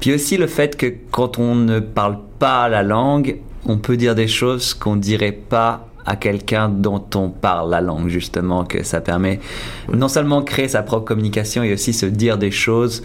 [0.01, 4.15] puis aussi le fait que quand on ne parle pas la langue, on peut dire
[4.15, 9.01] des choses qu'on dirait pas à quelqu'un dont on parle la langue justement que ça
[9.01, 9.41] permet
[9.93, 13.03] non seulement créer sa propre communication et aussi se dire des choses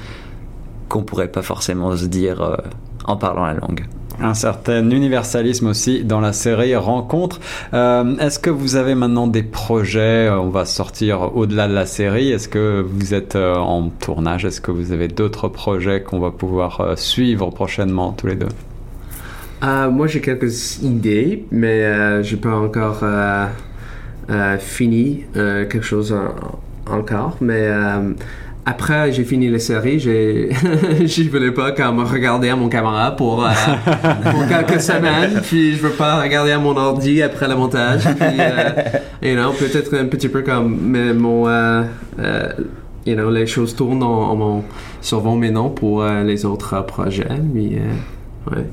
[0.90, 2.58] qu'on pourrait pas forcément se dire euh,
[3.06, 3.86] en parlant la langue.
[4.22, 7.40] Un certain universalisme aussi dans la série Rencontre.
[7.74, 11.86] Euh, Est-ce que vous avez maintenant des projets euh, On va sortir au-delà de la
[11.86, 12.32] série.
[12.32, 16.98] Est-ce que vous êtes en tournage Est-ce que vous avez d'autres projets qu'on va pouvoir
[16.98, 18.50] suivre prochainement tous les deux?
[19.64, 23.46] Euh, moi, j'ai quelques idées, mais euh, j'ai pas encore euh,
[24.30, 27.38] euh, fini quelque chose en- encore.
[27.42, 27.68] Mais
[28.66, 30.50] après, j'ai fini la série, j'ai,
[31.06, 33.46] je voulais pas comme regarder à mon caméra pour,
[34.48, 38.04] quelques semaines, puis je veux pas regarder à mon ordi après le montage.
[39.22, 41.46] You know, peut-être un petit peu comme mais mon,
[43.06, 44.64] you know, les choses tournent en, en
[45.02, 47.28] sur mon maintenant pour les autres projets.
[47.54, 47.80] Mais,
[48.52, 48.66] ouais.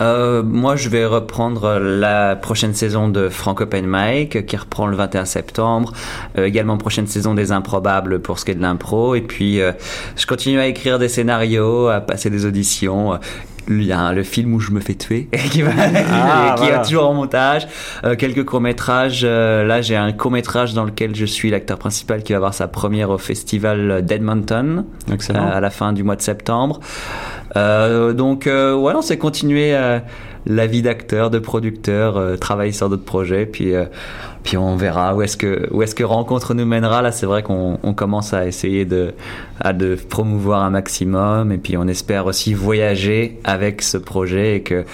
[0.00, 4.96] Euh, moi, je vais reprendre la prochaine saison de Frank Open Mic, qui reprend le
[4.96, 5.92] 21 septembre.
[6.38, 9.14] Euh, également prochaine saison des Improbables pour ce qui est de l'impro.
[9.14, 9.72] Et puis, euh,
[10.16, 13.18] je continue à écrire des scénarios, à passer des auditions.
[13.68, 16.80] Il y a le film où je me fais tuer, qui, va, Ah, qui voilà.
[16.80, 17.68] est toujours en montage.
[18.04, 19.24] Euh, quelques courts métrages.
[19.24, 22.68] là, j'ai un court métrage dans lequel je suis l'acteur principal qui va avoir sa
[22.68, 26.80] première au festival d'Edmonton euh, à la fin du mois de septembre.
[27.56, 29.98] Euh, donc euh, ouais, on s'est continué euh,
[30.46, 33.84] la vie d'acteur, de producteur, euh, travailler sur d'autres projets, puis euh,
[34.42, 37.02] puis on verra où est-ce que où est-ce que rencontre nous mènera.
[37.02, 39.12] Là, c'est vrai qu'on on commence à essayer de
[39.60, 44.62] à de promouvoir un maximum, et puis on espère aussi voyager avec ce projet et
[44.62, 44.84] que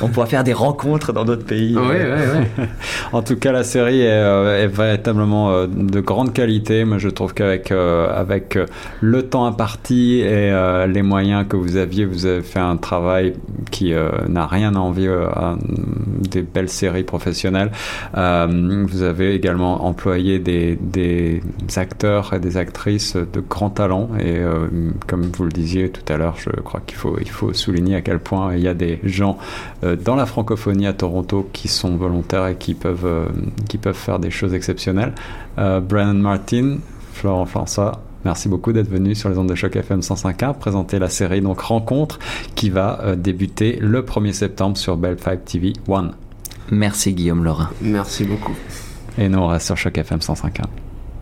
[0.00, 1.76] on pourra faire des rencontres dans d'autres pays.
[1.76, 2.68] Ouais, ouais, ouais.
[3.12, 6.84] En tout cas, la série est, euh, est véritablement euh, de grande qualité.
[6.84, 8.58] Moi, je trouve qu'avec euh, avec
[9.00, 10.52] le temps imparti et
[10.88, 13.34] les moyens que vous aviez, vous avez fait un travail
[13.70, 13.92] qui
[14.28, 15.56] n'a rien à envier à
[16.32, 17.70] des belles séries professionnelles.
[18.16, 21.40] Euh, vous avez également employé des,
[21.76, 24.10] acteurs et des actrices de grand talent.
[24.18, 24.68] Et euh,
[25.06, 28.54] comme vous le disiez tout à l'heure, je crois qu'il faut, souligner à quel point
[28.54, 29.38] il y a des gens
[29.84, 34.30] euh, dans la francophonie à Toronto qui sont volontaires et qui peuvent, euh, faire des
[34.30, 35.14] choses exceptionnelles.
[35.56, 36.78] Brandon Martin,
[37.12, 41.08] Florent François, merci beaucoup d'être venu sur les ondes de choc FM 105.1 présenter la
[41.08, 42.18] série donc Rencontre
[42.54, 46.10] qui va débuter le 1er septembre sur Bell 5 TV 1.
[46.70, 47.68] Merci Guillaume Laurent.
[47.80, 48.54] Merci beaucoup.
[49.18, 50.62] Et nous on reste sur choc FM 105.1.